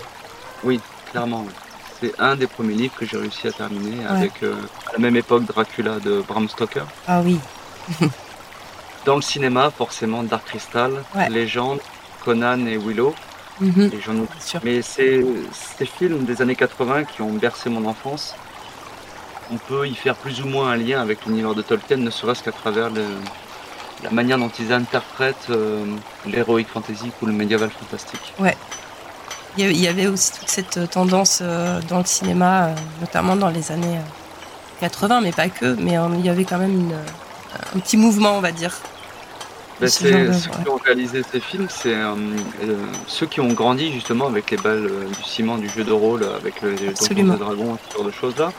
[0.64, 0.80] Oui,
[1.10, 1.44] clairement.
[1.46, 1.52] oui.
[2.00, 4.54] C'est un des premiers livres que j'ai réussi à terminer avec euh,
[4.88, 6.84] à la même époque Dracula de Bram Stoker.
[7.08, 7.38] Ah oui.
[9.06, 11.28] Dans le cinéma, forcément Dark Crystal, Ouais.
[11.30, 11.78] Légende,
[12.24, 13.14] Conan et Willow.
[13.60, 14.60] Mhm, Et.
[14.62, 15.24] Mais c'est
[15.78, 18.34] ces films des années 80 qui ont bercé mon enfance.
[19.52, 22.42] On peut y faire plus ou moins un lien avec l'univers de Tolkien, ne serait-ce
[22.42, 23.04] qu'à travers le-
[24.02, 25.84] la manière dont ils interprètent euh,
[26.26, 28.32] l'heroic fantasy ou le médiéval fantastique.
[28.40, 28.56] Avait-
[29.58, 33.48] il y avait aussi toute cette euh, tendance euh, dans le cinéma, euh, notamment dans
[33.48, 35.74] les années euh, 80, mais pas que.
[35.80, 38.74] Mais il y avait quand même une, un petit mouvement, on va dire.
[39.80, 40.30] Ben, Ce ceux ouais.
[40.64, 41.94] qui ont réalisé ces films, c'est
[43.06, 46.60] ceux qui ont grandi justement avec les balles du ciment du jeu de rôle, avec
[46.62, 46.92] le- les
[47.38, 48.52] Dragons, ce genre de choses-là,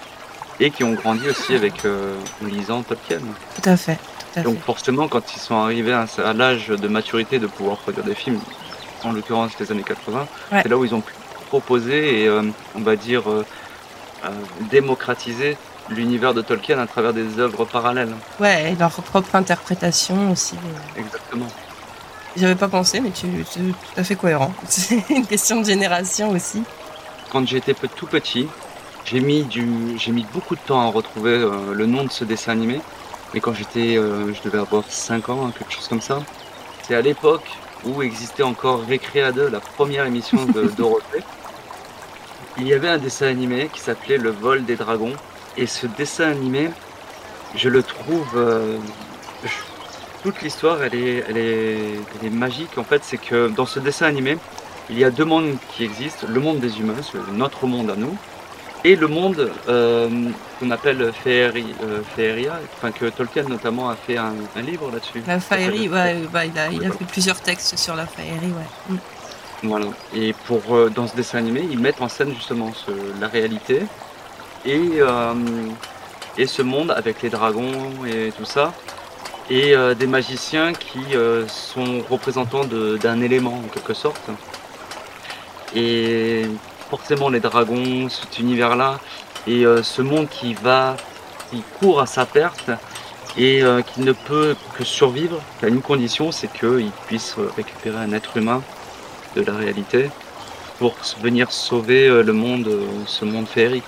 [0.59, 3.19] et qui ont grandi aussi avec euh, en lisant Tolkien.
[3.61, 3.95] Tout à fait.
[4.33, 4.63] Tout à Donc fait.
[4.63, 8.39] forcément, quand ils sont arrivés à, à l'âge de maturité de pouvoir produire des films,
[9.03, 10.59] en l'occurrence les années 80, Ouais.
[10.63, 11.13] c'est là où ils ont pu
[11.47, 12.43] proposer et, euh,
[12.75, 13.45] on va dire, euh,
[14.25, 14.29] euh,
[14.71, 15.57] démocratiser
[15.89, 18.13] l'univers de Tolkien à travers des œuvres parallèles.
[18.39, 20.55] Ouais, et leur propre interprétation aussi.
[20.97, 21.47] Exactement.
[22.35, 24.53] J'avais pas pensé, mais tu c'est tout à fait cohérent.
[24.67, 26.61] C'est une question de génération aussi.
[27.31, 28.47] Quand j'étais tout petit,
[29.07, 32.25] j'ai mis, du, j'ai mis beaucoup de temps à retrouver euh, le nom de ce
[32.25, 32.85] dessin animé.
[33.33, 36.27] Et quand j'étais, euh, je devais avoir 5 ans, hein, quelque chose comme ça.
[36.81, 41.25] C'est à l'époque où existait encore Récréa 2, la première émission de Dorothée.
[42.55, 45.19] Il y avait un dessin animé qui s'appelait Le vol des dragons.
[45.55, 46.75] Et ce dessin animé,
[47.53, 48.35] je le trouve.
[48.37, 48.79] euh,
[49.43, 49.63] je-
[50.21, 52.77] toute l'histoire, elle est, elle, est, elle est magique.
[52.77, 54.41] En fait, c'est que dans ce dessin animé,
[54.89, 56.27] il y a deux mondes qui existent.
[56.27, 58.19] Le monde des humains, c'est notre monde à nous.
[58.83, 60.09] Et le monde euh,
[60.59, 65.23] qu'on appelle Féerie, euh, Féeria, enfin que Tolkien notamment a fait un, un livre là-dessus.
[65.27, 68.93] La s'appelle- ouais, bah, il, a, il a fait plusieurs textes sur la faillerie, ouais.
[68.95, 68.97] Mm.
[69.63, 69.87] Voilà.
[70.15, 73.81] Et pour euh, dans ce dessin animé, ils mettent en scène justement ce- la réalité
[74.65, 74.79] et
[76.37, 77.71] et ce monde avec les dragons
[78.07, 78.73] et tout ça
[79.49, 80.99] et des magiciens qui
[81.47, 84.29] sont représentants d'un élément en quelque sorte.
[85.75, 86.45] Et
[86.89, 88.99] forcément les dragons, cet univers-là
[89.47, 90.97] et euh, ce monde qui va,
[91.49, 92.71] qui court à sa perte
[93.37, 97.97] et euh, qui ne peut que survivre à une condition, c'est qu'il puisse euh, récupérer
[97.97, 98.61] un être humain
[99.35, 100.09] de la réalité
[100.79, 102.69] pour venir sauver le monde,
[103.07, 103.83] ce monde féerique.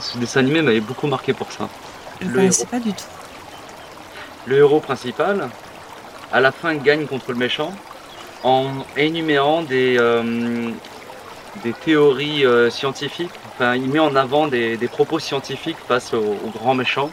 [0.00, 1.68] Ce dessin animé m'avait beaucoup marqué pour ça.
[2.20, 3.04] Je ne connaissais pas du tout.
[4.46, 5.48] Le héros principal,
[6.32, 7.72] à la fin, gagne contre le méchant
[8.42, 10.70] en énumérant des, euh,
[11.62, 13.30] des théories euh, scientifiques.
[13.54, 17.10] Enfin, il met en avant des, propos scientifiques face au, grand méchant.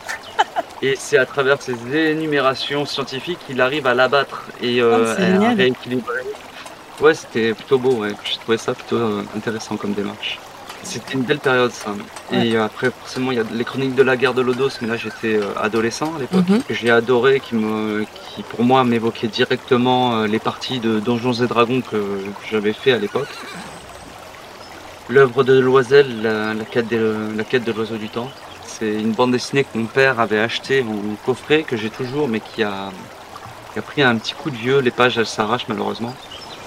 [0.81, 5.53] Et c'est à travers ces énumérations scientifiques qu'il arrive à l'abattre et euh, oh, à
[5.53, 6.21] rééquilibrer.
[6.99, 7.93] Ouais, c'était plutôt beau.
[7.93, 8.11] Ouais.
[8.23, 8.99] Je trouvais ça plutôt
[9.35, 10.39] intéressant comme démarche.
[10.85, 11.95] C'était une belle période ça.
[12.31, 14.97] Et après forcément il y a les chroniques de la guerre de Lodos, mais là
[14.97, 16.47] j'étais euh, adolescent à l'époque.
[16.47, 16.61] Mhm.
[16.69, 21.47] J'ai adoré qui me qui pour moi m'évoquait directement euh, les parties de Donjons et
[21.47, 21.97] Dragons que
[22.49, 23.27] j'avais fait à l'époque.
[25.09, 28.29] L'œuvre de Loisel, la, quête de, la quête de l'oiseau du temps.
[28.65, 32.39] C'est une bande dessinée que mon père avait achetée en coffret, que j'ai toujours, mais
[32.39, 32.91] qui a,
[33.73, 34.79] qui a pris un petit coup de vieux.
[34.79, 36.13] Les pages, elles s'arrachent malheureusement.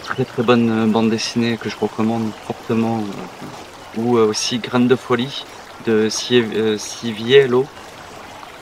[0.05, 3.03] Très très bonne euh, bande dessinée que je recommande fortement
[3.97, 5.45] ou euh, aussi Graines de folie
[5.86, 7.66] de Siviello,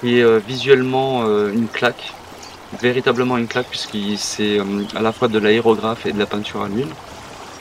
[0.01, 2.13] qui est euh, visuellement euh, une claque,
[2.81, 4.59] véritablement une claque, puisqu'il c'est
[4.95, 6.89] à la fois de l'aérographe et de la peinture à l'huile.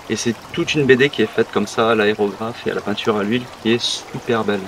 [0.10, 2.82] Et c'est toute une BD qui est faite comme ça, à l'aérographe et à la
[2.82, 4.62] peinture à l'huile, qui est super belle.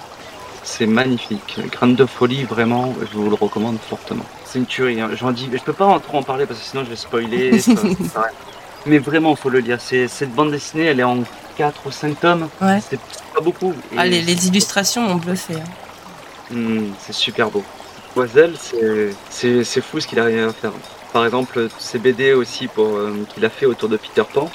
[0.63, 1.59] C'est magnifique.
[1.71, 4.25] Graines de folie, vraiment, je vous le recommande fortement.
[4.45, 4.99] C'est une tuerie.
[4.99, 5.11] Hein.
[5.13, 7.51] J'en dis, je peux pas trop en parler parce que sinon je vais spoiler.
[8.85, 9.79] Mais vraiment, il faut le lire.
[9.79, 11.23] Cette bande dessinée, elle est en
[11.57, 12.49] 4 ou 5 tomes.
[12.61, 12.79] Ouais.
[12.89, 12.99] C'est
[13.33, 13.73] pas beaucoup.
[13.95, 15.55] Ah, les, illustrations m'ont bluffé.
[15.55, 16.83] Hein.
[16.99, 17.63] C'est super beau.
[18.15, 20.71] Boisel, c'est fou ce qu'il arrive à faire.
[21.13, 24.49] Par exemple, ces BD aussi euh, qu'il a fait autour de Peter Pan.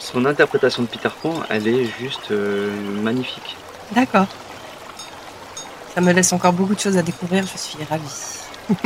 [0.00, 2.72] Son interprétation de Peter Pan, elle est juste euh,
[3.02, 3.56] magnifique.
[3.92, 4.26] D'accord.
[5.94, 8.40] Ça me laisse encore beaucoup de choses à découvrir, je suis ravie.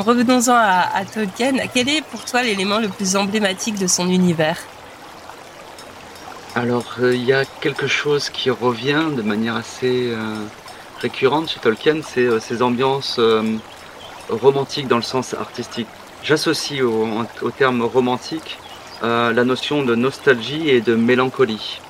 [0.00, 1.52] revenons-en à, Tolkien.
[1.72, 4.56] Quel est pour toi l'élément le plus emblématique de son univers?
[6.54, 10.36] Alors, euh, il y a quelque chose qui revient de manière assez euh,
[11.00, 13.18] récurrente chez Tolkien, c'est euh, ces ambiances
[14.28, 15.88] romantiques dans le sens artistique.
[16.22, 18.58] J'associe au, terme romantique
[19.02, 21.80] la notion de nostalgie et de mélancolie.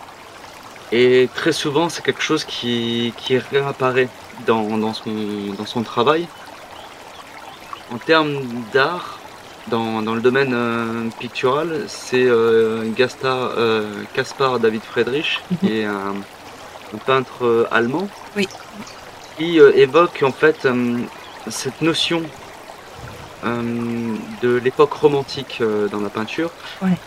[0.93, 3.13] Et très souvent, c'est quelque chose qui,
[3.51, 4.09] réapparaît
[4.47, 5.11] dans, son,
[5.57, 6.27] dans son travail.
[7.91, 8.41] En termes
[8.73, 9.19] d'art,
[9.69, 12.85] dans, le domaine euh, pictural, c'est euh,
[13.25, 15.59] euh, Caspar David Friedrich, mhm.
[15.59, 16.15] qui est un,
[17.07, 18.07] peintre allemand,
[19.39, 20.69] qui évoque en fait
[21.49, 22.23] cette notion
[23.45, 26.51] de l'époque romantique dans la peinture,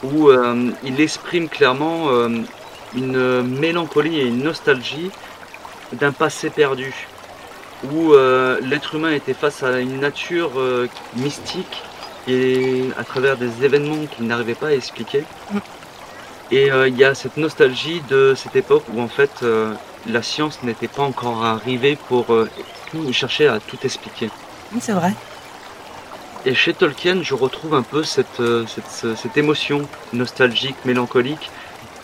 [0.04, 0.30] où
[0.84, 2.10] il exprime clairement
[2.96, 5.12] une mélancolie et une nostalgie
[5.94, 7.08] d'un passé perdu
[7.92, 11.84] où euh, l'être humain était face à une nature euh, mystique
[12.28, 15.24] et à travers des événements qu'il n'arrivait pas à expliquer.
[15.52, 15.58] Mm.
[16.52, 19.44] Et euh, il y a cette nostalgie de cette époque où en fait
[20.08, 22.28] la science n'était pas encore arrivée pour
[23.12, 24.30] chercher à tout expliquer.
[24.80, 25.14] c'est vrai.
[26.48, 31.50] Et chez Tolkien, je retrouve un peu cette, cette, cette émotion nostalgique, mélancolique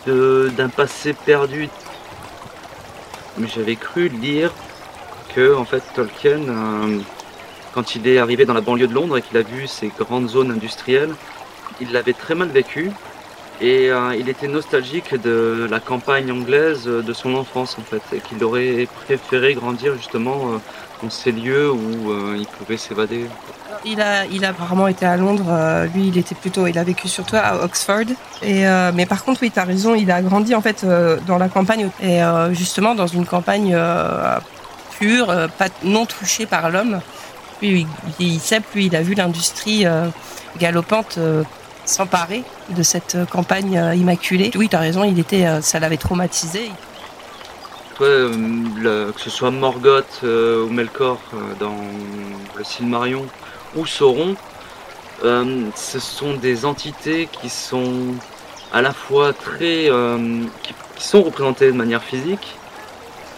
[0.08, 1.70] d'un passé perdu.
[3.38, 4.52] Mais j'avais cru lire
[5.36, 7.00] que en fait Tolkien, euh,
[7.74, 10.30] quand il est arrivé dans la banlieue de Londres et qu'il a vu ces grandes
[10.30, 11.14] zones industrielles,
[11.80, 12.92] il l'avait très mal vécu
[13.62, 18.20] et euh, il était nostalgique de la campagne anglaise de son enfance en fait et
[18.20, 20.58] qu'il aurait préféré grandir justement euh,
[21.04, 23.26] dans ces lieux où il pouvait s'évader.
[23.86, 25.88] Il a, il a apparemment été à Londres.
[25.96, 28.06] lui, il était plutôt, il a vécu surtout à Oxford.
[28.44, 28.64] Et
[28.94, 29.96] mais par contre, oui, tu as raison.
[29.96, 30.86] Il a grandi en fait
[31.26, 32.22] dans la campagne et
[32.52, 33.76] justement dans une campagne
[35.04, 37.02] euh, pas, non touché par l'homme.
[37.60, 37.86] Puis
[38.20, 40.08] il sait, plus il a vu l'industrie euh,
[40.60, 41.44] galopante euh,
[41.86, 44.52] s'emparer de cette campagne immaculée.
[44.56, 46.72] Oui, tu as raison, il était, ça l'avait traumatisé.
[47.98, 51.20] que ce soit Morgoth ou Melkor
[51.60, 51.76] dans
[52.56, 53.26] le Silmarion
[53.76, 54.36] ou Sauron,
[55.24, 58.16] ce sont des entités qui sont
[58.74, 59.90] à la fois très.
[60.96, 62.56] qui, sont représentées de manière physique,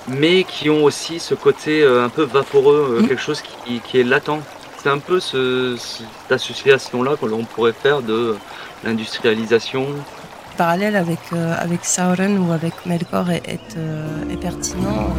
[0.08, 3.08] mais qui ont aussi ce côté euh, un peu vaporeux, euh, mm.
[3.08, 4.42] quelque chose qui, est latent.
[4.82, 8.36] C'est un peu ce, cette association-là que l'on pourrait faire de
[8.84, 9.88] l'industrialisation.
[10.58, 15.16] Parallèle avec, euh, avec Sauron ou avec Melkor est, est, pertinent.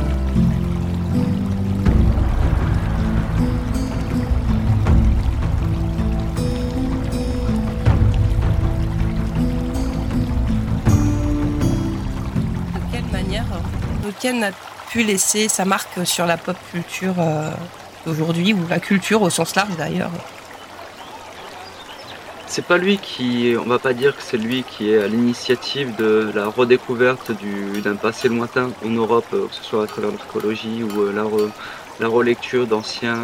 [14.24, 17.50] Tolkien a laisser sa marque sur la pop culture euh,
[18.06, 20.10] d'aujourd'hui, ou la culture au sens large d'ailleurs
[22.46, 25.96] c'est pas lui qui, on va pas dire que c'est lui qui est à l'initiative
[25.96, 27.32] de la redécouverte
[27.82, 31.50] d'un passé lointain en Europe, euh, que ce soit à travers ou euh,
[31.98, 33.18] la, relecture d'anciens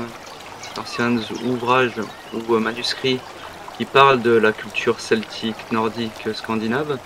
[1.46, 1.92] ouvrages
[2.34, 3.20] ou manuscrits
[3.78, 6.98] qui parlent de la culture celtique, nordique, scandinave.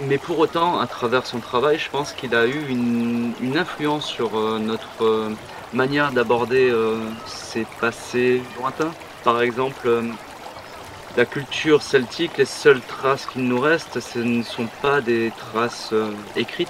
[0.00, 4.32] Mais pour autant, à travers son travail, je pense qu'il a eu une, influence sur
[4.58, 5.30] notre
[5.72, 6.70] manière d'aborder
[7.26, 8.92] ces passés lointains.
[9.24, 9.88] Par exemple,
[11.16, 15.90] la culture celtique, les seules traces qu'il nous restent, ce ne sont pas des traces
[15.94, 16.68] euh, écrites.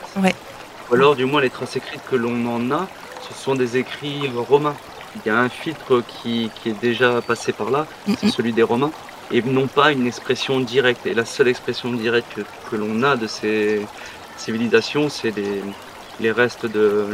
[0.89, 2.87] Ou alors, du moins, les traces écrites que l'on en a,
[3.29, 4.77] ce sont des écrits romains.
[5.17, 7.87] Il y a un filtre qui, est déjà passé par là,
[8.19, 8.93] c'est celui des Romains,
[9.31, 11.07] et non pas une expression directe.
[11.07, 13.87] Et la seule expression directe que, l'on a de ces
[14.37, 15.35] civilisations, c'est
[16.21, 17.07] les, restes de,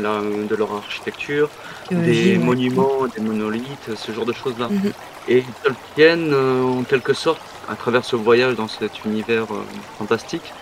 [0.48, 1.48] de leur architecture,
[1.90, 4.68] des monuments, des monolithes, ce genre de choses-là.
[4.68, 4.92] Mhm.
[5.28, 9.62] Et Tolkien, euh, en quelque sorte, à travers ce voyage dans cet univers euh,
[9.98, 10.52] fantastique,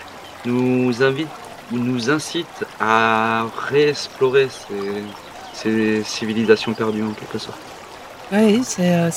[0.44, 1.28] nous invite,
[1.70, 4.48] nous incite à réexplorer
[5.55, 7.61] ces, civilisations perdues en quelque sorte.
[8.33, 9.11] Oui, c'est euh,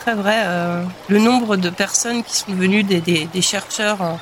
[0.00, 0.44] très vrai.
[1.08, 4.18] le nombre de personnes qui sont devenues des, chercheurs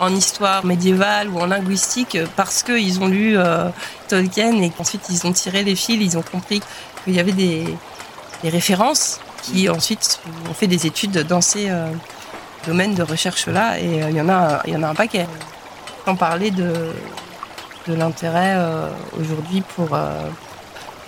[0.00, 3.36] en, histoire médiévale ou en linguistique parce qu'ils ont lu
[4.08, 6.60] Tolkien et qu'ensuite ils ont tiré les fils, ils ont compris
[7.04, 7.76] qu'il y avait des
[8.42, 9.20] références
[9.52, 11.88] qui ensuite ont fait des études dans ces euh,
[12.66, 13.78] domaines de recherche-là.
[13.78, 15.26] Et euh, il y, en a, y en a un paquet.
[16.04, 16.92] Sans parler de,
[17.88, 18.88] de l'intérêt euh,
[19.20, 19.98] aujourd'hui pour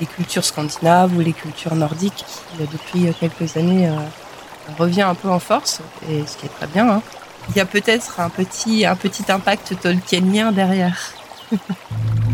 [0.01, 3.91] les cultures scandinaves ou les cultures nordiques qui, depuis quelques années,
[4.79, 6.89] revient un peu en force, et ce qui est très bien.
[6.89, 7.03] Hein.
[7.51, 11.13] Il y a peut-être un petit, un petit impact tolkienien derrière.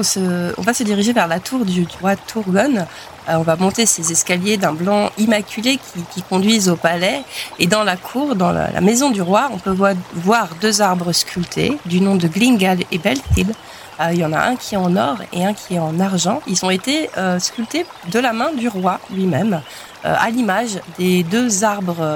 [0.00, 2.86] on, va se diriger vers la tour du roi Turgon.
[3.28, 5.78] Euh, on va monter ces escaliers d'un blanc immaculé
[6.12, 7.22] qui, conduisent au palais.
[7.58, 9.76] Et dans la cour, dans la, maison du roi, on peut
[10.14, 13.52] voir, deux arbres sculptés du nom de Glingal et Beltil.
[14.00, 16.00] Euh, il y en a un qui est en or et un qui est en
[16.00, 16.40] argent.
[16.46, 19.60] Ils ont été euh, sculptés de la main du roi lui-même,
[20.02, 22.06] à l'image des deux arbres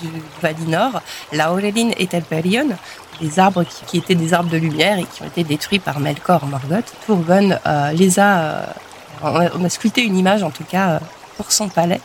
[0.00, 0.08] du
[0.42, 1.00] Valinor,
[1.32, 1.54] la
[1.96, 2.70] et Telperion,
[3.20, 6.46] des arbres qui, étaient des arbres de lumière et qui ont été détruits par Melkor
[6.46, 6.92] Morgoth.
[7.04, 10.98] Turgon euh, les a, euh, on a, sculpté une image en tout cas euh,
[11.36, 12.00] pour son palais.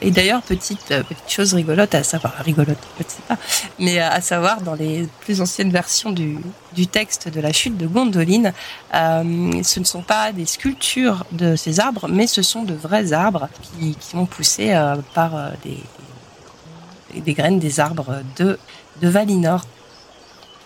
[0.00, 3.36] Et d'ailleurs, petite, petite chose rigolote à savoir, rigolote, peut-être pas,
[3.80, 6.38] mais à savoir, dans les plus anciennes versions du,
[6.86, 8.52] texte de la chute de Gondolin,
[8.92, 13.48] ce ne sont pas des sculptures de ces arbres, mais ce sont de vrais arbres
[13.80, 14.72] qui, ont poussé
[15.14, 15.32] par
[15.64, 18.56] des, graines des arbres de
[19.02, 19.64] Valinor.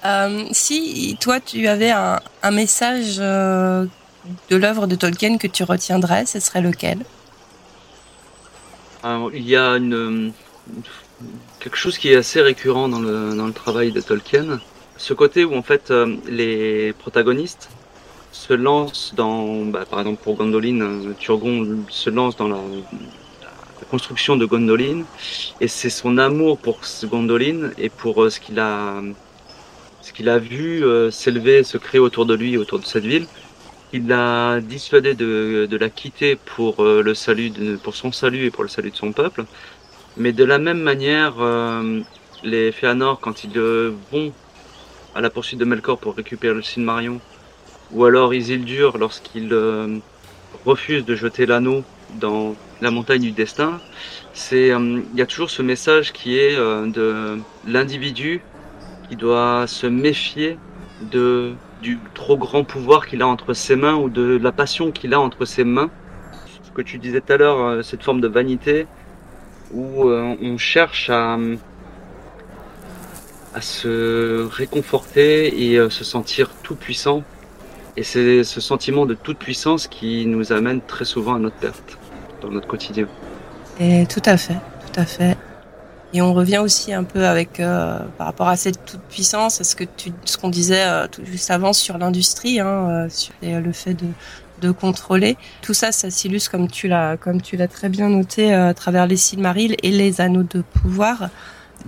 [0.04, 3.86] Euh, si toi tu avais un, message euh,
[4.50, 7.04] de l'œuvre de Tolkien que tu retiendrais, ce serait lequel?
[9.04, 9.78] Il y a
[11.60, 14.60] quelque chose qui est assez récurrent dans le, travail de Tolkien.
[14.96, 17.70] Ce côté où en fait euh, les protagonistes
[18.32, 24.36] se lancent dans, bah, par exemple pour Gondolin, Turgon se lance dans la, la construction
[24.36, 25.02] de Gondolin
[25.60, 29.02] et c'est son amour pour Gondolin et pour ce qu'il a
[30.02, 33.26] ce qu'il a vu euh, s'élever, se créer autour de lui, autour de cette ville.
[33.92, 38.46] Il l'a dissuadé de, de, la quitter pour euh, le salut, de, pour son salut
[38.46, 39.44] et pour le salut de son peuple.
[40.16, 42.00] Mais de la même manière, euh,
[42.42, 44.32] les Féanors, quand ils vont
[45.14, 47.20] à la poursuite de Melkor pour récupérer le Silmarion,
[47.92, 49.54] ou alors Isildur lorsqu'il
[50.64, 51.84] refuse de jeter l'anneau
[52.18, 53.78] dans la montagne du destin,
[54.32, 58.40] c'est il y a toujours ce message qui est de l'individu
[59.12, 60.58] il doit se méfier
[61.12, 61.52] de,
[61.82, 65.20] du trop grand pouvoir qu'il a entre ses mains ou de la passion qu'il a
[65.20, 65.90] entre ses mains.
[66.62, 68.86] Ce que tu disais tout à l'heure, euh, cette forme de vanité
[69.70, 71.36] où euh, on cherche à,
[73.54, 77.22] à se réconforter et euh, se sentir tout puissant.
[77.98, 81.98] Et c'est ce sentiment de toute puissance qui nous amène très souvent à notre perte
[82.40, 83.06] dans notre quotidien.
[83.78, 84.56] Et tout à fait,
[84.86, 85.31] tout à fait.
[86.14, 89.64] Et on revient aussi un peu avec euh, par rapport à cette toute puissance, à
[89.64, 93.32] ce que tu, ce qu'on disait euh, tout juste avant sur l'industrie, hein, euh, sur
[93.42, 94.06] le fait de,
[94.60, 95.38] de contrôler.
[95.62, 99.06] Tout ça, ça s'illustre comme tu l'as comme tu l'as très bien noté à travers
[99.06, 101.30] les Silmarils et les anneaux de pouvoir.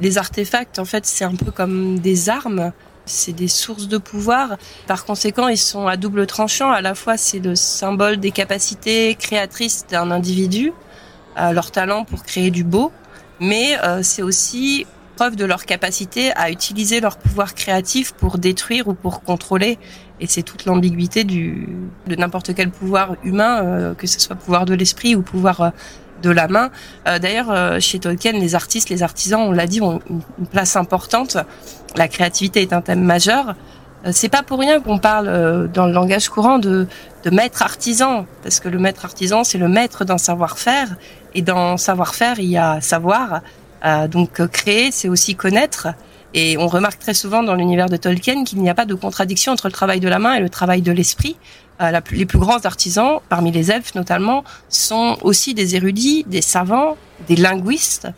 [0.00, 2.72] Les artefacts, en fait, c'est un peu comme des armes.
[3.06, 4.56] C'est des sources de pouvoir.
[4.86, 6.70] Par conséquent, ils sont à double tranchant.
[6.70, 10.72] À la fois, c'est le symbole des capacités créatrices d'un individu,
[11.36, 12.90] leur talent pour créer du beau,
[13.40, 18.88] mais euh, c'est aussi preuve de leur capacité à utiliser leur pouvoir créatif pour détruire
[18.88, 19.78] ou pour contrôler.
[20.20, 21.68] Et c'est toute l'ambiguïté du
[22.06, 25.70] de n'importe quel pouvoir humain, euh, que ce soit pouvoir de l'esprit ou pouvoir euh,
[26.22, 26.70] de la main.
[27.04, 30.00] D'ailleurs, chez Tolkien, les artistes, les artisans, on l'a dit, ont
[30.38, 31.36] une place importante.
[31.96, 33.54] La créativité est un thème majeur.
[34.10, 36.86] C'est pas pour rien qu'on parle dans le langage courant de,
[37.24, 40.96] de maître artisan, parce que le maître artisan, c'est le maître d'un savoir-faire
[41.34, 43.40] et dans savoir-faire, il y a savoir.
[43.84, 45.88] Euh, donc euh, créer, c'est aussi connaître.
[46.32, 49.52] Et on remarque très souvent dans l'univers de Tolkien qu'il n'y a pas de contradiction
[49.52, 51.36] entre le travail de la main et le travail de l'esprit.
[51.80, 56.96] Euh, les plus grands artisans, parmi les elfes notamment, sont aussi des érudits, des savants,
[57.28, 58.08] des linguistes.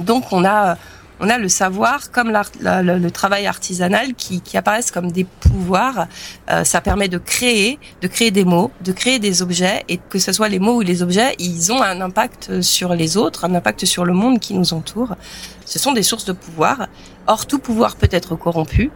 [0.00, 0.76] Donc on a
[1.20, 6.06] on a le savoir comme le, travail artisanal qui, qui, apparaissent comme des pouvoirs.
[6.50, 10.18] Euh, ça permet de créer, de créer des mots, de créer des objets, et que
[10.18, 13.54] ce soit les mots ou les objets, ils ont un impact sur les autres, un
[13.54, 15.16] impact sur le monde qui nous entoure.
[15.64, 16.88] Ce sont des sources de pouvoir.
[17.26, 18.90] Or, tout pouvoir peut être corrompu.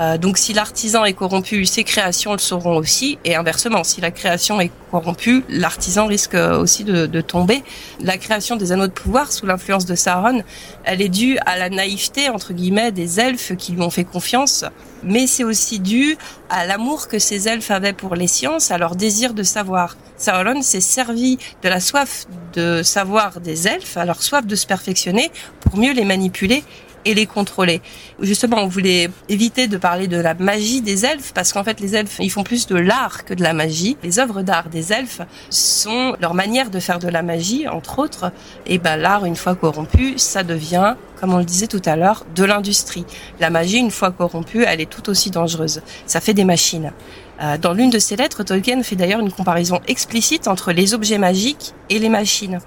[0.00, 4.10] Euh, donc si l'artisan est corrompu, ses créations le seront aussi, et inversement, si la
[4.10, 7.62] création est corrompue, l'artisan risque aussi de, de, tomber.
[8.00, 10.42] La création des anneaux de pouvoir sous l'influence de Sauron,
[10.84, 14.64] elle est due à la naïveté entre guillemets des elfes qui lui ont fait confiance,
[15.02, 16.16] mais c'est aussi dû
[16.48, 19.96] à l'amour que ces elfes avaient pour les sciences, à leur désir de savoir.
[20.16, 24.66] Sauron s'est servi de la soif de savoir des elfes, à leur soif de se
[24.66, 25.30] perfectionner,
[25.60, 26.64] pour mieux les manipuler
[27.04, 27.80] et les contrôler.
[28.20, 31.94] Justement, on voulait éviter de parler de la magie des elfes parce qu'en fait, les
[31.94, 33.96] elfes, ils font plus de l'art que de la magie.
[34.02, 38.32] Les œuvres d'art des elfes sont leur manière de faire de la magie, entre autres.
[38.66, 42.24] Et ben l'art, une fois corrompu, ça devient, comme on le disait tout à l'heure,
[42.34, 43.04] de l'industrie.
[43.40, 45.82] La magie, une fois corrompue, elle est tout aussi dangereuse.
[46.06, 46.92] Ça fait des machines.
[47.40, 51.18] Euh, dans l'une de ses lettres, Tolkien fait d'ailleurs une comparaison explicite entre les objets
[51.18, 52.60] magiques et les machines.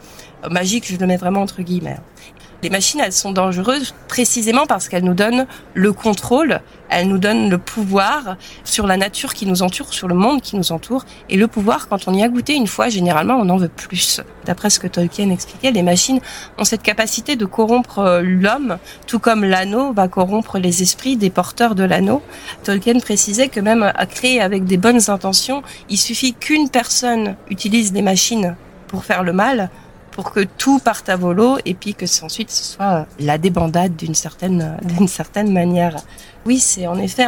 [0.44, 1.98] Euh, magique, je le mets vraiment entre guillemets.
[2.64, 7.50] Les machines, elles sont dangereuses précisément parce qu'elles nous donnent le contrôle, elles nous donnent
[7.50, 11.06] le pouvoir sur la nature qui nous entoure, sur le monde qui nous entoure.
[11.30, 14.22] Et le pouvoir, quand on y a goûté une fois, généralement, on en veut plus.
[14.46, 16.20] D'après ce que Tolkien expliquait, les machines
[16.58, 18.78] ont cette capacité de corrompre euh, l'homme,
[19.08, 22.22] tout comme l'anneau va corrompre les esprits des porteurs de l'anneau.
[22.64, 27.94] Tolkien précisait que même à créer avec des bonnes intentions, il suffit qu'une personne utilise
[27.94, 28.56] les machines
[28.88, 29.70] pour faire le mal
[30.16, 34.16] pour que tout parte à volo et puis que ensuite ce soit la débandade d'une
[34.16, 35.98] certaine d'une certaine manière.
[36.46, 37.26] Oui, c'est en effet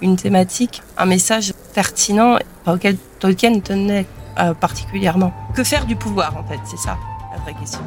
[0.00, 4.06] une thématique, un message pertinent auquel Tolkien tenait
[4.38, 5.32] euh, particulièrement.
[5.54, 6.96] Que faire du pouvoir en fait, c'est ça
[7.30, 7.82] la vraie question.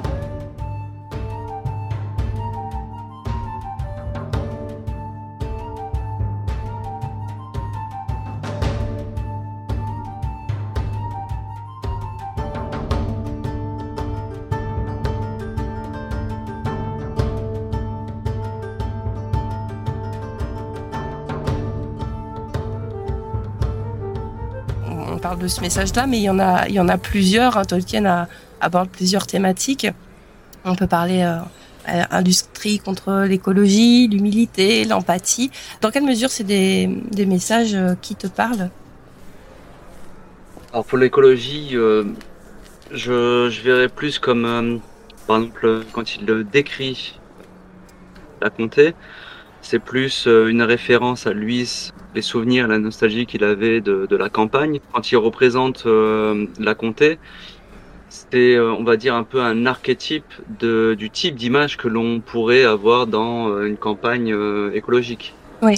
[25.24, 27.55] Parle de ce message-là, mais il y en a, il y en a plusieurs.
[27.58, 27.63] Hein.
[27.63, 28.28] Tolkien a,
[28.59, 29.87] aborde plusieurs thématiques.
[30.66, 35.50] On peut parler euh, industrie contre l'écologie, l'humilité, l'empathie.
[35.79, 38.70] Dans quelle mesure c'est des, des messages euh, qui te parlent?
[40.74, 42.04] Alors pour l'écologie, euh,
[42.91, 44.78] je, je verrais plus comme, euh,
[45.25, 47.17] par exemple, quand il décrit
[48.41, 48.93] la comté,
[49.63, 54.29] c'est plus une référence à lui les souvenirs, la nostalgie qu'il avait de, de, la
[54.29, 54.79] campagne.
[54.91, 57.17] Quand il représente euh, la comté,
[58.09, 62.19] c'est, euh, on va dire, un peu un archétype de, du type d'image que l'on
[62.19, 64.35] pourrait avoir dans euh, une campagne
[64.73, 65.33] écologique.
[65.61, 65.75] Oui.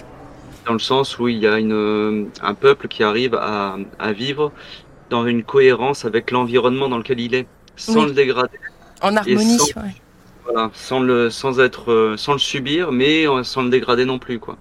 [0.66, 4.52] Dans le sens où il y a une, un peuple qui arrive à, à vivre
[5.10, 8.58] dans une cohérence avec l'environnement dans lequel il est, sans le dégrader.
[9.02, 9.82] En harmonie, sans,
[10.46, 14.58] Voilà, sans le, sans être, sans le subir, mais sans le dégrader non plus, quoi.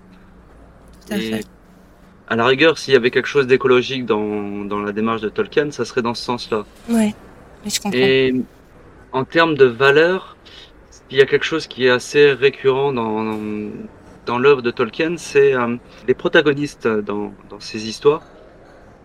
[1.07, 1.45] Tout à fait
[2.27, 5.71] à la rigueur, s'il y avait quelque chose d'écologique dans, dans la démarche de Tolkien,
[5.71, 6.65] ça serait dans ce sens-là.
[6.89, 7.15] Ouais,
[7.67, 7.99] je comprends.
[7.99, 8.35] Et
[9.13, 10.37] en termes de valeur,
[11.11, 13.37] il y a quelque chose qui est assez récurrent dans,
[14.27, 15.77] dans l'œuvre de Tolkien, c'est euh,
[16.09, 18.23] les protagonistes dans, dans ces histoires.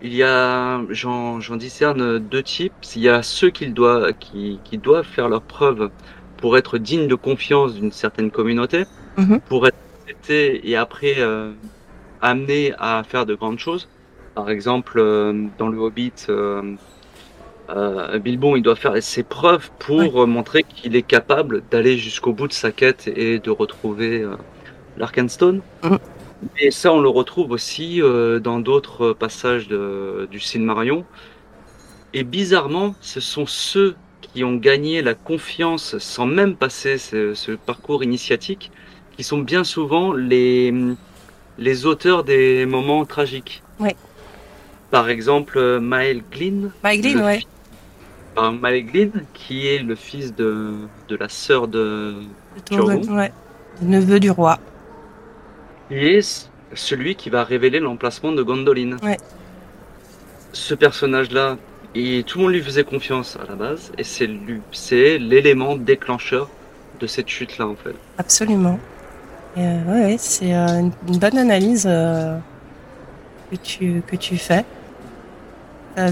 [0.02, 2.72] Il y a, j'en discerne deux types.
[2.96, 5.90] Il y a ceux qui doivent, qui, qui doivent faire leur preuve
[6.40, 8.84] pour être digne de confiance d'une certaine communauté,
[9.16, 9.40] Mhm.
[9.48, 11.52] pour être accepté et après euh,
[12.22, 13.88] amené à faire de grandes choses.
[14.34, 16.76] Par exemple, euh, dans le Hobbit, euh,
[18.20, 22.52] Bilbon, il doit faire ses preuves pour montrer qu'il est capable d'aller jusqu'au bout de
[22.52, 24.26] sa quête et de retrouver
[24.96, 25.60] l'Arkenstone.
[25.84, 25.98] Mhm.
[26.58, 28.00] Et ça, on le retrouve aussi
[28.42, 31.04] dans d'autres passages de, du Silmarion.
[32.12, 33.94] Et bizarrement, ce sont ceux
[34.32, 38.70] qui ont gagné la confiance sans même passer ce, ce parcours initiatique,
[39.16, 40.72] qui sont bien souvent les,
[41.58, 43.62] les auteurs des moments tragiques.
[43.78, 43.96] Ouais.
[44.90, 46.72] Par exemple, euh, Mael Glynn.
[46.82, 47.40] Maeglin, le ouais.
[48.34, 50.74] par Mael Glynn, qui est le fils de,
[51.08, 52.14] de la sœur de,
[52.70, 52.82] Le
[53.12, 53.32] ouais.
[53.82, 54.58] Neveu du roi.
[55.88, 58.96] qui est celui qui va révéler l'emplacement de Gondolin.
[59.02, 59.16] Ouais.
[60.52, 61.56] Ce personnage-là,
[61.94, 65.76] et tout le monde lui faisait confiance à la base, et c'est lui, c'est l'élément
[65.76, 66.48] déclencheur
[67.00, 67.94] de cette chute-là en fait.
[68.18, 68.78] Absolument.
[69.56, 72.36] Et, euh, ouais, c'est euh, une, bonne analyse euh,
[73.50, 74.64] que tu que tu fais.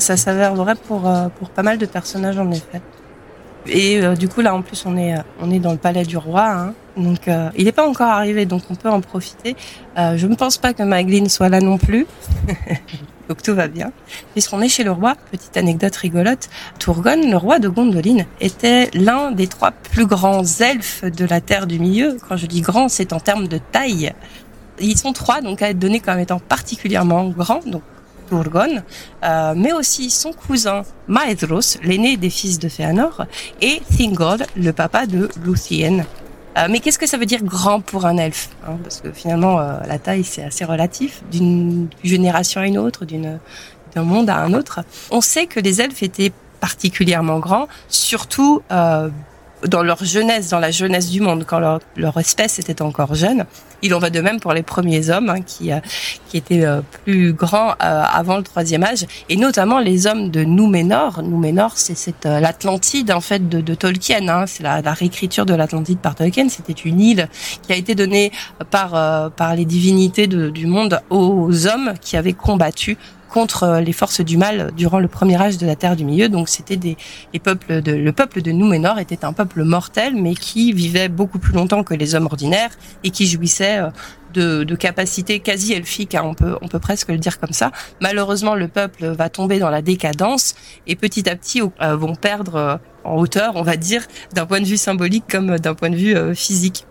[0.01, 2.83] Ça s'avère vrai pour euh, pour pas mal de personnages en effet.
[3.67, 6.05] Et euh, du coup là en plus on est euh, on est dans le palais
[6.05, 6.75] du roi, hein.
[6.97, 9.57] donc il n'est pas encore arrivé, donc on peut en profiter.
[9.97, 12.07] Je ne pense pas que Magline soit là non plus,
[13.29, 13.93] donc tout va bien.
[14.33, 16.49] Puisqu'on est chez le roi, petite anecdote rigolote,
[16.79, 21.67] Tourgon, le roi de Gondolin, était l'un des trois plus grands elfes de la Terre
[21.67, 22.17] du Milieu.
[22.29, 24.13] Quand je dis grand, c'est en termes de taille.
[24.81, 27.83] Ils sont trois, donc à être donnés comme étant particulièrement grands, donc
[28.29, 28.83] Tourgon,
[29.25, 33.25] euh, mais aussi son cousin Maedhros, l'aîné des fils de Fëanor,
[33.61, 36.05] et Thingol, le papa de Luthien.
[36.59, 39.61] Euh, mais qu'est-ce que ça veut dire grand pour un elfe hein Parce que finalement,
[39.61, 44.53] euh, la taille, c'est assez relatif d'une génération à une autre, d'un monde à un
[44.55, 44.81] autre.
[45.11, 49.09] On sait que les elfes étaient particulièrement grands, surtout euh,
[49.67, 53.45] dans leur jeunesse, dans la jeunesse du monde, quand leur, leur espèce était encore jeune.
[53.83, 55.79] Il en va de même pour les premiers hommes hein, qui, euh,
[56.29, 60.43] qui étaient euh, plus grands euh, avant le troisième âge, et notamment les hommes de
[60.43, 61.23] Númenor.
[61.23, 64.29] Númenor, c'est euh, l'Atlantide en fait de, de Tolkien.
[64.29, 66.49] Hein, c'est la, la réécriture de l'Atlantide par Tolkien.
[66.49, 67.29] C'était une île
[67.63, 68.33] qui a été donnée
[68.71, 72.97] par euh, par les divinités de- du monde aux hommes qui avaient combattu
[73.29, 76.29] contre euh, les forces du mal durant le premier âge de la Terre du Milieu.
[76.29, 76.97] Donc c'était des
[77.33, 81.39] les peuples de le peuple de Númenor était un peuple mortel, mais qui vivait beaucoup
[81.39, 82.71] plus longtemps que les hommes ordinaires
[83.05, 83.91] et qui jouissait euh,
[84.35, 86.15] de, de capacités quasi elfiques.
[86.15, 87.73] hein, on peut on peut presque le dire comme ça.
[88.01, 90.55] Malheureusement, le peuple va tomber dans la décadence
[90.87, 94.67] et petit à petit euh, vont perdre en hauteur, on va dire, d'un point de
[94.67, 96.85] vue symbolique comme d'un point de vue physique.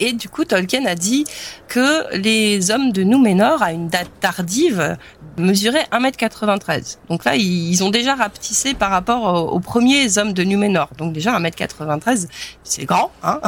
[0.00, 1.24] Et du coup, Tolkien a dit
[1.68, 4.96] que les hommes de Númenor, à une date tardive,
[5.38, 6.98] mesuraient 1m93.
[7.08, 10.88] Donc là, ils ont déjà rapetissé par rapport aux, premiers hommes de Númenor.
[10.98, 12.28] Donc déjà, 1m93,
[12.64, 13.10] c'est grand.
[13.22, 13.40] Hein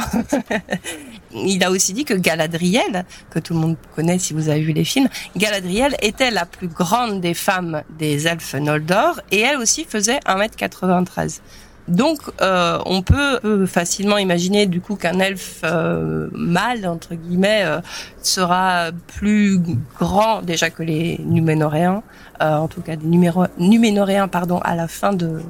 [1.35, 4.73] Il a aussi dit que Galadriel, que tout le monde connaît si vous avez vu
[4.73, 9.85] les films, Galadriel était la plus grande des femmes des elfes Noldor, et elle aussi
[9.85, 11.41] faisait 1m93.
[11.89, 17.81] Donc, euh, on peut, facilement imaginer du coup qu'un elfe euh, mâle entre guillemets euh,
[18.23, 19.61] sera plus
[19.99, 22.03] grand déjà que les Numénoréens,
[22.43, 25.41] euh, en tout cas des numéro Numénoréens pardon à la fin de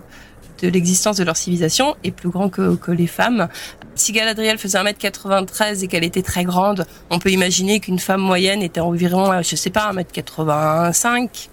[0.61, 3.47] de l'existence de leur civilisation et plus grand que, que les femmes.
[3.95, 8.61] Si Galadriel faisait 1m93 et qu'elle était très grande, on peut imaginer qu'une femme moyenne
[8.61, 11.49] était environ, je sais pas, 1m85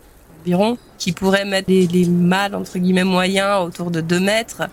[0.46, 4.64] environ, qui pourrait mettre les, les mâles entre guillemets moyens autour de 2 mètres.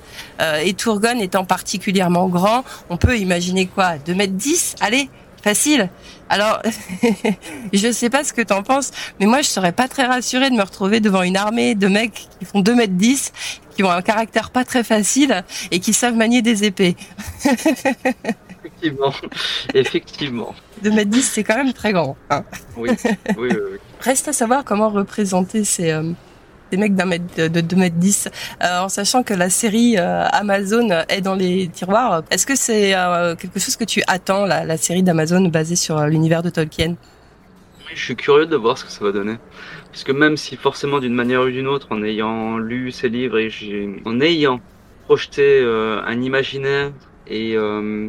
[0.41, 5.09] Euh, et Tourgon étant particulièrement grand, on peut imaginer quoi 2 mètres 10 Allez,
[5.43, 5.89] facile.
[6.29, 6.61] Alors,
[7.73, 10.55] je sais pas ce que t'en penses, mais moi je serais pas très rassurée de
[10.57, 13.33] me retrouver devant une armée de mecs qui font 2 mètres 10,
[13.75, 16.97] qui ont un caractère pas très facile et qui savent manier des épées.
[18.65, 19.13] Effectivement,
[19.75, 20.55] effectivement.
[20.83, 22.17] 2 mètres 10, c'est quand même très grand.
[22.31, 22.45] hein.
[22.77, 23.79] Oui, oui, oui, oui.
[24.03, 26.03] Reste à savoir comment représenter ces, euh,
[26.71, 28.29] ces mecs d'un mètre de, de 2 mètres 10,
[28.63, 32.23] euh, en sachant que la série euh, Amazon est dans les tiroirs.
[32.31, 35.99] Est-ce que c'est euh, quelque chose que tu attends, la, la série d'Amazon basée sur
[35.99, 36.97] euh, l'univers de Tolkien?
[37.79, 39.37] Oui, Je suis curieux de voir ce que ça va donner.
[39.93, 43.39] Parce que même si forcément d'une manière ou d'une autre, en ayant lu ces livres
[43.39, 43.51] et
[44.05, 44.61] en ayant
[45.05, 46.91] projeté euh, un imaginaire
[47.27, 48.09] et euh,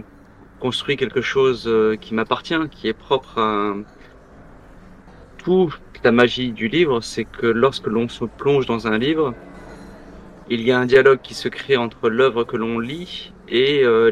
[0.60, 3.74] construit quelque chose euh, qui m'appartient, qui est propre à
[5.44, 5.72] toute
[6.04, 9.34] la magie du livre, c'est que lorsque l'on se plonge dans un livre,
[10.50, 14.12] il y a un dialogue qui se crée entre l'œuvre que l'on lit et euh,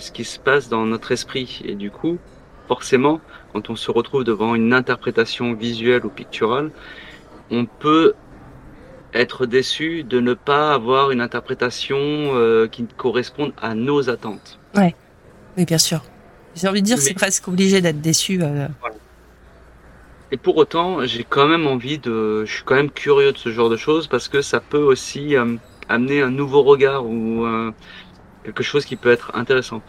[0.00, 1.60] ce qui se passe dans notre esprit.
[1.64, 2.18] Et du coup,
[2.68, 3.20] forcément,
[3.52, 6.70] quand on se retrouve devant une interprétation visuelle ou picturale,
[7.50, 8.14] on peut
[9.14, 14.58] être déçu de ne pas avoir une interprétation euh, qui corresponde à nos attentes.
[14.74, 14.94] Ouais,
[15.56, 16.02] oui, bien sûr.
[16.54, 18.40] J'ai envie de dire, Mais- c'est presque obligé d'être déçu.
[18.42, 18.68] euh,
[20.32, 23.50] Et pour autant, j'ai quand même envie de, je suis quand même curieux de ce
[23.50, 25.56] genre de choses parce que ça peut aussi euh,
[25.88, 27.72] amener un nouveau regard ou euh,
[28.44, 29.84] quelque chose qui peut être intéressant.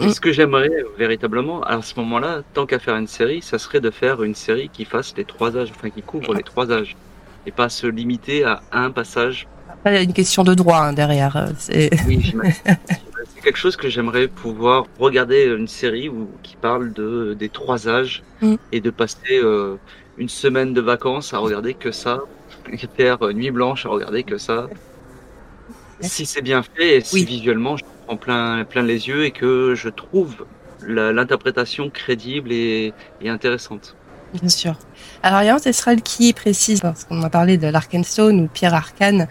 [0.00, 0.10] Et Mm.
[0.10, 3.80] ce que j'aimerais euh, véritablement, à ce moment-là, tant qu'à faire une série, ça serait
[3.80, 6.98] de faire une série qui fasse les trois âges, enfin qui couvre les trois âges,
[7.46, 9.50] et pas se limiter à un passage.
[9.84, 11.36] Après, il y a une question de droit hein, derrière.
[11.36, 12.34] euh, C'est Oui,
[12.64, 17.88] c'est quelque chose que j'aimerais pouvoir regarder une série où, qui parle de des trois
[17.88, 18.56] âges Mm.
[18.72, 19.76] et de passer euh,
[20.18, 22.20] une semaine de vacances à regarder que ça,
[22.72, 24.68] et faire euh, nuit blanche à regarder que ça.
[26.00, 27.24] Si c'est bien fait et si Oui.
[27.24, 30.44] visuellement je prends plein plein les yeux et que je trouve
[30.84, 33.94] la- l'interprétation crédible et, et intéressante.
[34.34, 34.74] Bien sûr.
[35.22, 38.74] Alors, il y a Ancestral qui précise, parce qu'on a parlé de l'Arkenstone ou Pierre
[38.74, 39.28] Arcane,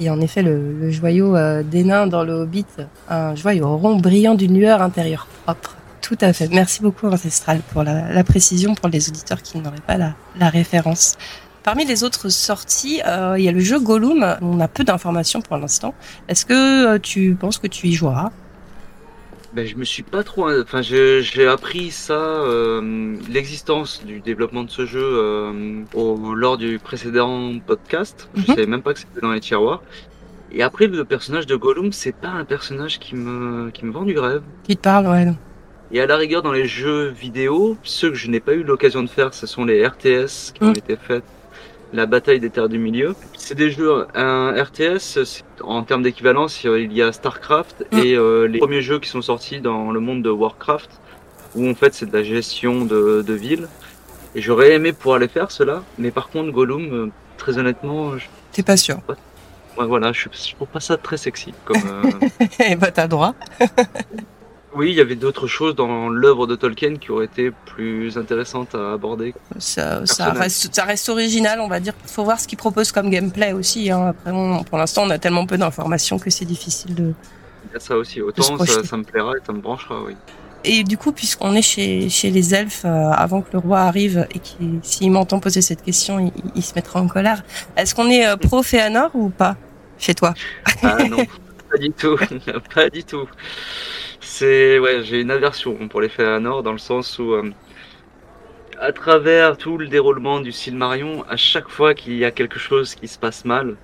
[0.00, 2.66] et en effet le, joyau euh, des nains dans le Hobbit,
[3.08, 5.76] un joyau rond brillant d'une lueur intérieure propre.
[6.00, 6.48] Tout à fait.
[6.48, 11.16] Merci beaucoup Ancestral pour la, précision pour les auditeurs qui n'auraient pas la, la référence.
[11.62, 14.36] Parmi les autres sorties, euh, il y a le jeu Gollum.
[14.40, 15.94] On a peu d'informations pour l'instant.
[16.26, 18.30] Est-ce que euh, tu penses que tu y joueras?
[19.52, 20.48] Ben, je me suis pas trop.
[20.48, 26.78] Enfin, j'ai appris ça, euh, l'existence du développement de ce jeu euh, au, lors du
[26.78, 28.28] précédent podcast.
[28.36, 28.46] Je Mhm.
[28.46, 29.82] savais même pas que c'était dans les tiroirs.
[30.52, 34.02] Et après, le personnage de Gollum, c'est pas un personnage qui me qui me vend
[34.04, 34.42] du rêve.
[34.64, 35.26] Qui te parle ouais.
[35.92, 39.02] Et à la rigueur, dans les jeux vidéo, ceux que je n'ai pas eu l'occasion
[39.02, 40.76] de faire, ce sont les RTS qui ont Mhm.
[40.76, 41.24] été faits.
[41.92, 43.14] La bataille des terres du milieu.
[43.36, 47.98] C'est des jeux, un RTS, en termes d'équivalence, il y a StarCraft Mhm.
[47.98, 50.90] et euh, les premiers jeux qui sont sortis dans le monde de Warcraft,
[51.56, 53.66] où en fait c'est de la gestion de, de villes.
[54.36, 57.06] Et j'aurais aimé pouvoir les faire, cela, mais par contre, Gollum, euh,
[57.36, 61.52] très honnêtement, je, T'es pas sûr ouais, voilà, je, je trouve pas ça très sexy.
[61.64, 62.28] Comme, euh,
[62.68, 63.34] Eh ben t'as droit.
[64.72, 68.74] Oui, il y avait d'autres choses dans l'œuvre de Tolkien qui auraient été plus intéressantes
[68.76, 69.34] à aborder.
[69.58, 71.92] Ça, ça, reste, ça reste original, on va dire.
[72.06, 73.90] Faut voir ce qu'il propose comme gameplay aussi.
[73.90, 74.08] Hein.
[74.08, 77.12] Après, on- pour l'instant, on a tellement peu d'informations que c'est difficile de.
[77.68, 78.22] Il y a ça aussi.
[78.22, 80.14] Autant ça, ça me plaira et ça me branchera, oui.
[80.62, 84.26] Et du coup, puisqu'on est chez, chez les elfes, euh, avant que le roi arrive
[84.34, 87.42] et qu'il, s'il m'entend poser cette question, il, il se mettra en colère.
[87.76, 89.56] Est-ce qu'on est euh, pro Féanor ou pas
[89.98, 90.34] chez toi?
[90.82, 91.24] Ah non,
[91.70, 92.16] pas du tout,
[92.74, 93.26] pas du tout.
[94.32, 97.50] C'est ouais, j'ai une aversion pour les Fëanor dans le sens où euh,
[98.80, 102.94] à travers tout le déroulement du Silmarion, à chaque fois qu'il y a quelque chose
[102.94, 103.74] qui se passe mal,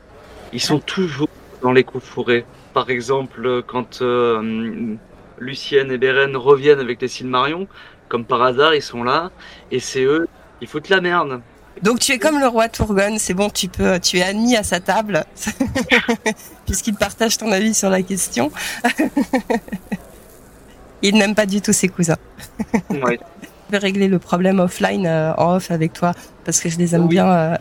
[0.52, 1.28] ils sont toujours
[1.62, 2.44] dans les coups fourrés.
[2.74, 4.94] Par exemple, quand euh,
[5.40, 7.66] Lucienne et Beren reviennent avec les Silmarions,
[8.09, 9.32] comme par hasard, ils sont là
[9.73, 10.28] et c'est eux,
[10.60, 11.40] ils foutent la merde.
[11.82, 14.62] Donc tu es comme le roi Tourgon, c'est bon, tu peux, tu es admis à
[14.62, 15.24] sa table,
[16.66, 18.52] puisqu'il partage ton avis sur la question.
[21.02, 22.16] Il n'aime pas du tout ses cousins.
[22.90, 23.18] Ouais.
[23.68, 26.12] Je vais régler le problème offline euh, en off avec toi
[26.44, 27.09] parce que je les aime Oui.
[27.09, 27.28] bien.
[27.28, 27.56] euh.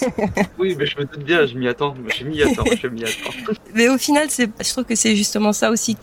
[0.58, 3.30] Oui, mais je me doute bien, je m'y attends, je m'y attends, je m'y attends.
[3.74, 5.96] Mais au final, c'est, je trouve que c'est justement ça aussi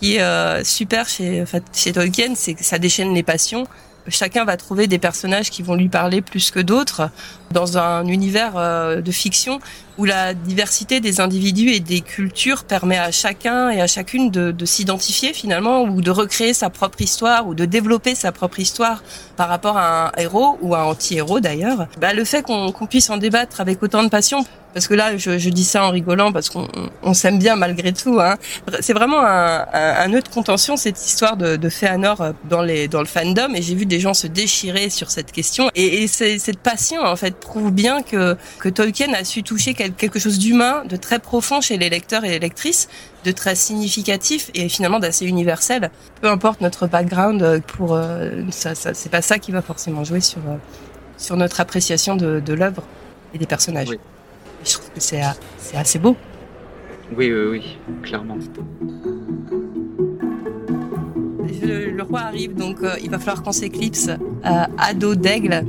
[0.00, 3.68] qui est euh, super chez, enfin, chez Tolkien, c'est que ça déchaîne les passions.
[4.08, 7.08] Chacun va trouver des personnages qui vont lui parler plus que d'autres
[7.52, 8.54] dans un univers
[9.00, 9.60] de fiction
[9.98, 14.50] où la diversité des individus et des cultures permet à chacun et à chacune de,
[14.50, 19.02] de s'identifier finalement ou de recréer sa propre histoire ou de développer sa propre histoire
[19.36, 21.86] par rapport à un héros ou à un anti-héros d'ailleurs.
[22.00, 24.44] Bah, le fait qu'on puisse en débattre avec autant de passion,
[24.76, 26.68] parce que là je, je dis ça en rigolant parce qu'on
[27.02, 28.20] on s'aime bien malgré tout.
[28.20, 28.36] Hein.
[28.80, 32.62] C'est vraiment un, un, un nœud de contention cette histoire de, de Féanor euh, dans
[32.90, 36.08] dans le fandom et j'ai vu des gens se déchirer sur cette question et, et
[36.08, 40.84] cette passion en fait prouve bien que que Tolkien a su toucher quelque chose d'humain,
[40.84, 42.88] de très profond chez les lecteurs et les lectrices,
[43.24, 45.90] de très significatif et finalement d'assez universel.
[46.20, 50.04] Peu importe notre background, euh, pour euh, ça, ça c'est pas ça qui va forcément
[50.04, 50.56] jouer sur euh,
[51.18, 52.82] sur notre appréciation de, de l'œuvre
[53.34, 53.88] et des personnages.
[53.88, 53.98] Oui.
[54.64, 55.22] Je trouve que c'est
[55.74, 56.16] assez beau.
[57.16, 58.36] Oui, oui, oui, clairement.
[61.62, 65.64] Le, le roi arrive, donc euh, il va falloir qu'on s'éclipse euh, à dos d'aigle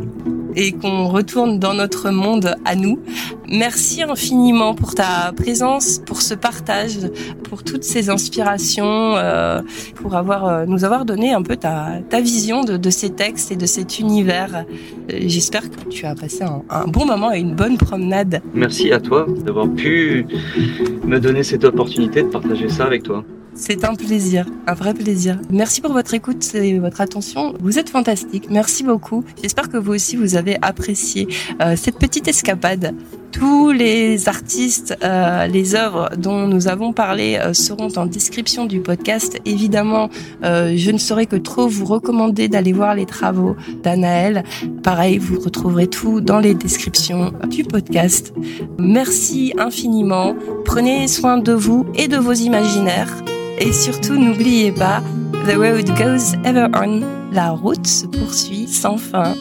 [0.58, 3.00] et qu'on retourne dans notre monde à nous.
[3.48, 6.98] Merci infiniment pour ta présence, pour ce partage,
[7.44, 9.62] pour toutes ces inspirations, euh,
[9.96, 14.00] pour euh, nous avoir donné un peu ta, vision de, ces textes et de cet
[14.00, 14.66] univers.
[15.14, 18.42] Euh, J'espère que tu as passé un bon moment et une bonne promenade.
[18.56, 20.26] Merci à toi d'avoir pu
[21.06, 23.24] me donner cette opportunité de partager ça avec toi.
[23.60, 25.40] C'est un plaisir, un vrai plaisir.
[25.50, 27.56] Merci pour votre écoute et votre attention.
[27.60, 28.50] Vous êtes fantastique.
[28.52, 29.24] Merci beaucoup.
[29.42, 31.28] J'espère que vous aussi vous avez apprécié
[31.60, 32.94] euh, cette petite escapade
[33.32, 38.80] Tous les artistes, euh, les œuvres dont nous avons parlé euh, seront en description du
[38.80, 39.40] podcast.
[39.46, 40.10] Évidemment,
[40.44, 44.44] euh, je ne saurais que trop vous recommander d'aller voir les travaux d'Anaël.
[44.84, 48.34] Pareil, vous retrouverez tout dans les descriptions du podcast.
[48.78, 50.36] Merci infiniment.
[50.64, 53.24] Prenez soin de vous et de vos imaginaires.
[53.58, 55.02] Et surtout, n'oubliez pas,
[55.46, 57.02] The road goes ever on.
[57.32, 59.34] La route se poursuit sans fin.